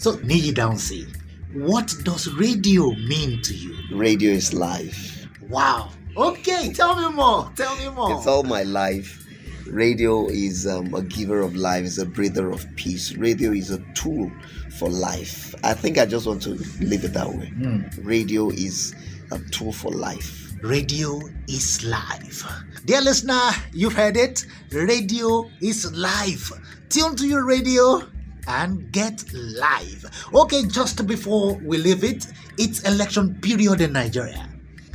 So, 0.06 0.18
Niyi 0.18 0.54
Downsi, 0.54 1.08
what 1.56 1.92
does 2.04 2.32
radio 2.34 2.92
mean 2.92 3.42
to 3.42 3.56
you? 3.56 3.76
Radio 3.92 4.34
is 4.34 4.54
life. 4.54 5.28
Wow. 5.50 5.90
Okay, 6.16 6.72
tell 6.74 6.96
me 6.96 7.10
more. 7.16 7.52
Tell 7.56 7.76
me 7.78 7.90
more. 7.90 8.16
It's 8.16 8.28
all 8.28 8.44
my 8.44 8.62
life. 8.62 9.26
Radio 9.66 10.28
is 10.28 10.68
um, 10.68 10.94
a 10.94 11.02
giver 11.02 11.40
of 11.40 11.56
life, 11.56 11.86
is 11.86 11.98
a 11.98 12.06
breather 12.06 12.52
of 12.52 12.68
peace. 12.76 13.16
Radio 13.16 13.52
is 13.52 13.72
a 13.72 13.80
tool 13.96 14.32
for 14.78 14.90
life. 14.90 15.56
I 15.64 15.74
think 15.74 15.98
I 15.98 16.06
just 16.06 16.28
want 16.28 16.44
to 16.44 16.52
leave 16.82 17.04
it 17.04 17.14
that 17.14 17.28
way. 17.28 17.52
Mm. 17.58 18.06
Radio 18.06 18.52
is 18.52 18.94
a 19.32 19.40
tool 19.50 19.72
for 19.72 19.92
life. 19.92 20.52
Radio 20.62 21.20
is 21.48 21.84
life. 21.84 22.46
Dear 22.86 23.02
listener, 23.02 23.42
you've 23.74 23.94
heard 23.94 24.18
it. 24.18 24.46
Radio 24.72 25.50
is 25.62 25.92
life. 25.94 26.52
Tune 26.90 27.16
to 27.16 27.28
your 27.28 27.44
radio 27.44 28.04
and 28.48 28.92
get 28.92 29.24
live. 29.34 30.06
Okay, 30.34 30.64
just 30.68 31.06
before 31.08 31.56
we 31.56 31.78
leave 31.78 32.04
it, 32.04 32.28
it's 32.58 32.82
election 32.82 33.36
period 33.42 33.82
in 33.82 33.94
Nigeria. 33.94 34.50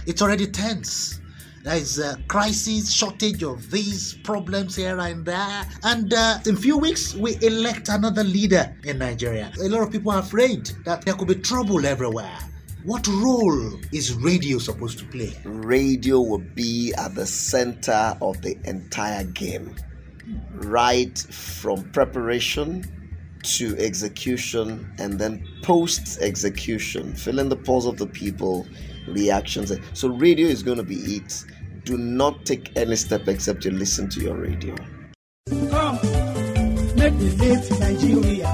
It's 0.07 0.23
already 0.23 0.47
tense. 0.47 1.21
There 1.63 1.77
is 1.77 1.99
a 1.99 2.17
crisis, 2.27 2.91
shortage 2.91 3.43
of 3.43 3.71
these 3.71 4.15
problems 4.25 4.77
here 4.77 4.99
and 4.99 5.27
there. 5.27 5.67
And 5.83 6.13
uh, 6.15 6.39
in 6.47 6.55
a 6.55 6.59
few 6.59 6.79
weeks, 6.79 7.15
we 7.15 7.37
elect 7.43 7.91
another 7.91 8.25
leader 8.25 8.75
in 8.85 8.97
Nigeria. 8.97 9.53
A 9.61 9.69
lot 9.69 9.83
of 9.83 9.91
people 9.91 10.11
are 10.11 10.21
afraid 10.21 10.71
that 10.87 11.03
there 11.03 11.13
could 11.13 11.29
be 11.29 11.35
trouble 11.35 11.85
everywhere. 11.85 12.39
What 12.85 13.07
role 13.09 13.75
is 13.93 14.15
radio 14.15 14.57
supposed 14.57 14.99
to 15.01 15.05
play? 15.05 15.37
Radio 15.45 16.21
will 16.21 16.39
be 16.55 16.95
at 16.97 17.15
the 17.15 17.27
center 17.27 18.17
of 18.23 18.41
the 18.41 18.57
entire 18.65 19.25
game, 19.25 19.77
right 20.55 21.19
from 21.19 21.83
preparation 21.91 23.00
to 23.43 23.77
execution 23.79 24.93
and 24.99 25.19
then 25.19 25.47
post 25.63 26.21
execution, 26.21 27.15
filling 27.15 27.49
the 27.49 27.57
pulse 27.57 27.87
of 27.87 27.99
the 27.99 28.07
people, 28.07 28.67
reactions. 29.07 29.73
So, 29.95 30.09
radio 30.09 30.47
is 30.49 30.63
going 30.63 30.79
to 30.79 30.83
be 30.83 30.97
it. 30.97 31.45
Do 31.85 31.97
not 31.97 32.45
take 32.45 32.77
any 32.77 32.97
step 32.97 33.29
except 33.29 33.65
you 33.65 33.71
listen 33.71 34.09
to 34.11 34.21
your 34.21 34.37
radio. 34.37 34.75
Come, 35.71 35.97
make 36.97 37.15
Nigeria 37.81 38.47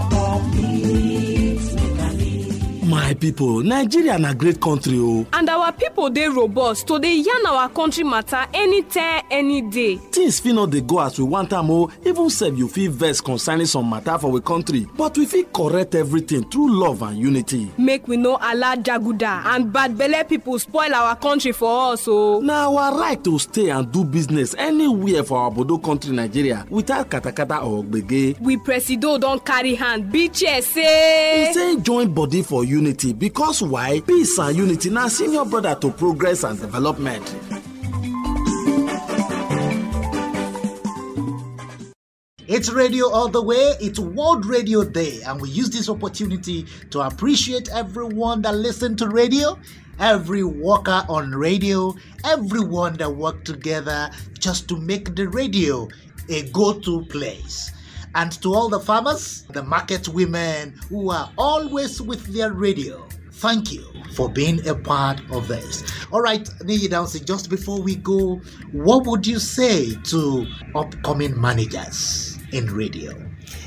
my 2.86 3.14
pipo 3.14 3.62
nigeria 3.64 4.16
na 4.18 4.32
great 4.32 4.60
country 4.60 4.96
o. 4.98 5.26
And 5.32 5.48
our 5.48 5.72
pipo 5.72 6.12
dey 6.12 6.28
robust 6.28 6.86
to 6.86 6.98
dey 7.00 7.16
yarn 7.16 7.44
our 7.46 7.68
country 7.68 8.04
matter 8.04 8.46
anytime 8.54 9.22
any 9.30 9.60
day. 9.62 9.96
Things 9.96 10.38
fit 10.40 10.54
no 10.54 10.66
dey 10.66 10.80
go 10.82 11.00
as 11.00 11.18
we 11.18 11.24
want 11.24 11.52
am 11.52 11.70
o. 11.70 11.90
Even 12.04 12.30
sef 12.30 12.56
you 12.56 12.68
fit 12.68 12.90
vex 12.92 13.20
concerning 13.20 13.66
some 13.66 13.90
matter 13.90 14.16
for 14.18 14.30
we 14.30 14.40
country. 14.40 14.86
But 14.96 15.18
we 15.18 15.26
fit 15.26 15.52
correct 15.52 15.94
everything 15.96 16.48
through 16.48 16.78
love 16.80 17.02
and 17.02 17.18
unity. 17.18 17.72
Make 17.76 18.06
we 18.06 18.16
no 18.16 18.38
allow 18.40 18.76
jaguda 18.76 19.42
and 19.46 19.72
bad 19.72 19.98
belle 19.98 20.22
pipo 20.24 20.58
spoil 20.60 20.94
our 20.94 21.16
country 21.16 21.52
for 21.52 21.92
us 21.94 22.06
o. 22.06 22.40
Na 22.40 22.68
our 22.70 22.98
right 23.00 23.22
to 23.24 23.38
stay 23.40 23.70
and 23.70 23.90
do 23.90 24.04
business 24.04 24.54
anywhere 24.56 25.24
for 25.24 25.38
our 25.38 25.50
obodo 25.50 25.82
country 25.82 26.12
nigeria 26.14 26.64
without 26.70 27.08
katakata 27.10 27.64
or 27.64 27.82
gbege. 27.82 28.38
We 28.40 28.56
presido 28.58 29.18
don 29.20 29.40
carry 29.40 29.74
hand 29.74 30.12
beat 30.12 30.34
chest 30.34 30.72
say. 30.72 31.50
E 31.50 31.52
say 31.52 31.76
join 31.80 32.12
body 32.14 32.42
for 32.42 32.64
unity 32.76 33.12
because 33.14 33.62
why 33.62 34.00
peace 34.00 34.36
and 34.38 34.56
unity 34.56 34.90
na 34.90 35.08
senior 35.08 35.44
brother 35.44 35.74
to 35.74 35.90
progress 35.90 36.44
and 36.44 36.60
development 36.60 37.24
It's 42.48 42.70
radio 42.70 43.10
all 43.10 43.28
the 43.28 43.42
way. 43.42 43.74
It's 43.80 43.98
World 43.98 44.46
Radio 44.46 44.84
Day, 44.84 45.18
and 45.26 45.42
we 45.42 45.50
use 45.50 45.68
this 45.68 45.88
opportunity 45.88 46.64
to 46.90 47.00
appreciate 47.00 47.68
everyone 47.74 48.40
that 48.42 48.54
listen 48.54 48.96
to 48.98 49.08
radio, 49.08 49.58
every 49.98 50.44
worker 50.44 51.04
on 51.08 51.32
radio, 51.32 51.92
everyone 52.24 52.94
that 52.98 53.10
work 53.10 53.44
together 53.44 54.10
just 54.38 54.68
to 54.68 54.76
make 54.78 55.16
the 55.16 55.28
radio 55.28 55.88
a 56.28 56.48
go-to 56.50 57.04
place. 57.06 57.75
And 58.16 58.32
to 58.40 58.54
all 58.54 58.70
the 58.70 58.80
farmers, 58.80 59.42
the 59.52 59.62
market 59.62 60.08
women 60.08 60.74
who 60.88 61.10
are 61.10 61.30
always 61.36 62.00
with 62.00 62.24
their 62.34 62.50
radio. 62.50 63.06
Thank 63.30 63.70
you 63.70 63.84
for 64.14 64.30
being 64.30 64.66
a 64.66 64.74
part 64.74 65.20
of 65.30 65.48
this. 65.48 65.84
All 66.10 66.22
right, 66.22 66.42
Niyi 66.62 66.88
Downsy, 66.88 67.26
just 67.26 67.50
before 67.50 67.82
we 67.82 67.96
go, 67.96 68.36
what 68.72 69.06
would 69.06 69.26
you 69.26 69.38
say 69.38 69.94
to 70.04 70.46
upcoming 70.74 71.38
managers 71.38 72.38
in 72.52 72.74
radio? 72.74 73.12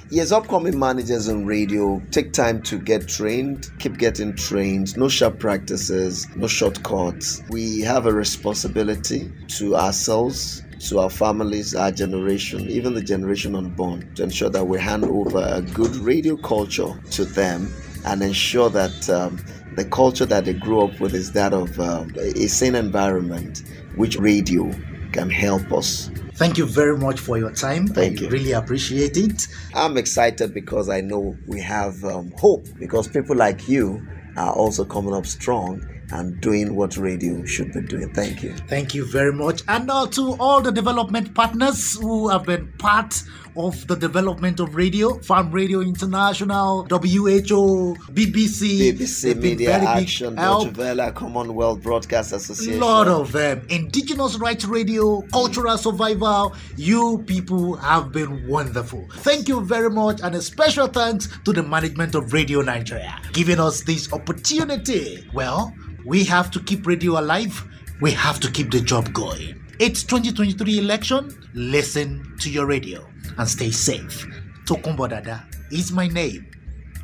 Yes, 0.10 0.32
upcoming 0.32 0.80
managers 0.80 1.30
on 1.30 1.46
radio 1.46 2.02
take 2.10 2.34
time 2.34 2.64
to 2.64 2.80
get 2.80 3.08
trained, 3.08 3.70
keep 3.78 4.00
getting 4.00 4.36
trained, 4.36 4.98
no 4.98 5.08
sharp 5.08 5.38
practices, 5.38 6.28
no 6.36 6.48
shortcuts. 6.48 7.44
We 7.52 7.82
have 7.82 8.08
a 8.08 8.12
responsibility 8.12 9.32
to 9.60 9.76
ourselves, 9.76 10.64
to 10.80 11.00
our 11.00 11.10
families, 11.10 11.76
our 11.76 11.92
generation, 11.92 12.62
even 12.70 12.94
the 12.94 13.02
generation 13.02 13.56
unborn, 13.56 14.14
to 14.16 14.24
ensure 14.24 14.50
that 14.50 14.66
we 14.66 14.80
hand 14.80 15.04
over 15.06 15.40
a 15.40 15.62
good 15.62 15.96
radio 15.98 16.36
culture 16.38 17.00
to 17.12 17.26
them 17.26 17.72
and 18.06 18.22
ensure 18.22 18.70
that 18.70 19.10
um, 19.10 19.44
the 19.76 19.86
culture 19.86 20.26
that 20.26 20.46
they 20.46 20.54
grew 20.54 20.82
up 20.82 21.00
with 21.00 21.14
is 21.14 21.32
that 21.34 21.54
of 21.54 21.80
um, 21.80 22.14
a 22.18 22.48
sane 22.48 22.76
environment, 22.76 23.64
which 23.96 24.18
radio 24.18 24.72
can 25.12 25.30
help 25.30 25.72
us 25.74 26.10
Thank 26.40 26.58
you 26.58 26.66
very 26.66 26.98
much 26.98 27.20
for 27.20 27.38
your 27.38 27.52
time. 27.52 27.86
Thank 27.86 28.20
I 28.20 28.24
you. 28.24 28.30
really 28.30 28.54
appreciate 28.54 29.18
it. 29.18 29.46
I'm 29.76 29.98
excited 29.98 30.54
because 30.54 30.88
I 30.88 31.02
know 31.02 31.36
we 31.48 31.60
have 31.60 32.02
um, 32.06 32.32
hope 32.38 32.66
because 32.80 33.10
people 33.10 33.36
like 33.36 33.68
you 33.68 34.08
are 34.38 34.54
also 34.54 34.86
coming 34.86 35.14
up 35.14 35.26
strong 35.26 35.86
and 36.12 36.40
doing 36.42 36.76
what 36.76 36.98
radio 36.98 37.44
should 37.46 37.74
be 37.74 37.82
doing. 37.82 38.14
Thank 38.14 38.44
you. 38.44 38.54
Thank 38.68 38.94
you 38.94 39.06
very 39.06 39.34
much. 39.34 39.62
And 39.68 39.90
uh, 39.90 40.08
to 40.08 40.36
all 40.40 40.62
the 40.62 40.72
development 40.72 41.34
partners 41.34 41.96
who 41.96 42.30
have 42.30 42.46
been 42.46 42.72
part 42.78 43.22
of 43.60 43.86
the 43.88 43.96
development 43.96 44.60
of 44.62 44.74
radio, 44.74 45.20
Farm 45.20 45.52
Radio 45.52 45.82
International, 45.82 46.84
WHO, 46.90 47.96
BBC, 48.14 48.94
BBC 48.94 49.36
Media 49.36 49.74
Action. 49.74 50.36
Deutsche 50.36 50.78
Welle, 50.78 51.12
Commonwealth 51.12 51.82
Broadcast 51.84 52.32
Association. 52.32 52.82
A 52.82 52.86
lot 52.86 53.10
of 53.10 53.34
them. 53.34 53.66
Indigenous 53.70 54.38
Rights 54.38 54.64
Radio, 54.64 55.22
Cultural 55.34 55.78
Survival. 55.78 56.56
You 56.78 57.22
people 57.28 57.76
have 57.76 58.14
been 58.14 58.48
wonderful. 58.48 59.06
Thank 59.18 59.50
you 59.50 59.60
very 59.62 59.90
much, 59.90 60.22
and 60.22 60.36
a 60.36 60.42
special 60.42 60.88
thanks 60.88 61.28
to 61.44 61.52
the 61.52 61.62
management 61.62 62.16
of 62.16 62.32
Radio 62.32 62.62
Nigeria 62.62 63.20
giving 63.34 63.60
us 63.60 63.82
this 63.82 64.12
opportunity. 64.14 65.28
Well, 65.34 65.74
we 66.06 66.24
have 66.24 66.50
to 66.52 66.62
keep 66.62 66.88
radio 66.88 67.20
alive. 67.20 67.62
We 68.00 68.12
have 68.12 68.40
to 68.40 68.50
keep 68.50 68.72
the 68.72 68.80
job 68.80 69.12
going. 69.14 69.59
It's 69.80 70.04
2023 70.04 70.80
election. 70.80 71.30
Listen 71.54 72.36
to 72.42 72.50
your 72.50 72.66
radio 72.66 73.08
and 73.38 73.48
stay 73.48 73.72
safe. 73.72 74.28
Tokumbo 74.66 75.08
Dada 75.10 75.46
is 75.72 75.92
my 75.94 76.08
name. 76.08 76.46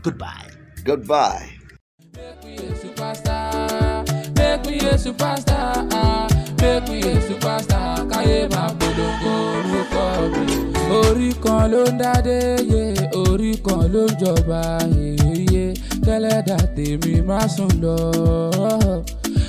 Goodbye. 0.03 0.49
Goodbye. 0.83 1.51
Make 2.13 2.43
me 2.43 2.55
a 2.57 2.71
superstar, 2.73 4.05
make 6.61 6.87
me 6.89 6.99
a 7.11 7.15
superstar, 7.27 7.95
káyé 8.11 8.47
máa 8.51 8.71
polongo 8.79 9.33
orúkọ 9.55 10.05
mi. 10.35 10.45
Orí 10.99 11.31
kan 11.43 11.71
ló 11.71 11.83
ń 11.91 11.97
dádé, 11.99 12.39
yé 12.71 12.83
orí 13.23 13.51
kan 13.65 13.83
ló 13.93 14.03
ń 14.07 14.15
jọba, 14.21 14.61
yéyé 14.95 15.65
kẹ́lẹ́dà 16.05 16.57
tèmi 16.75 17.13
má 17.27 17.39
sùn 17.55 17.71
lọ. 17.83 17.97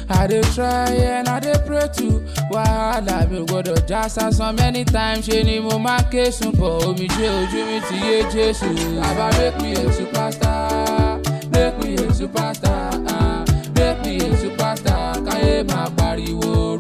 i 0.08 0.26
dey 0.26 0.42
try 0.54 0.90
and 0.90 1.28
i 1.28 1.40
dey 1.40 1.54
pray 1.66 1.88
too. 1.96 2.22
Wàhálà 2.50 3.26
mi 3.30 3.38
ò 3.38 3.44
gbọdọ̀ 3.46 3.78
já 3.88 4.08
sásán. 4.08 4.56
Many 4.56 4.84
times 4.84 5.26
ṣe 5.28 5.44
ni 5.44 5.60
mo 5.60 5.78
máa 5.78 6.02
ké 6.12 6.30
sùn 6.30 6.52
bọ̀ 6.58 6.84
omijé 6.86 7.28
ojú 7.40 7.60
mi 7.68 7.78
ti 7.88 7.96
yé 8.06 8.22
jésù. 8.32 8.68
Bàbá 9.00 9.26
make 9.38 9.58
me 9.62 9.72
a 9.72 9.92
superstar. 9.92 11.18
Make 11.52 11.76
me 11.82 11.94
a 12.04 12.12
superstar. 12.14 12.90
Ah, 13.08 13.44
make 13.76 13.98
me 14.04 14.14
a 14.26 14.36
superstar. 14.42 15.16
Káyé 15.26 15.62
máa 15.70 15.88
pariwo. 15.96 16.75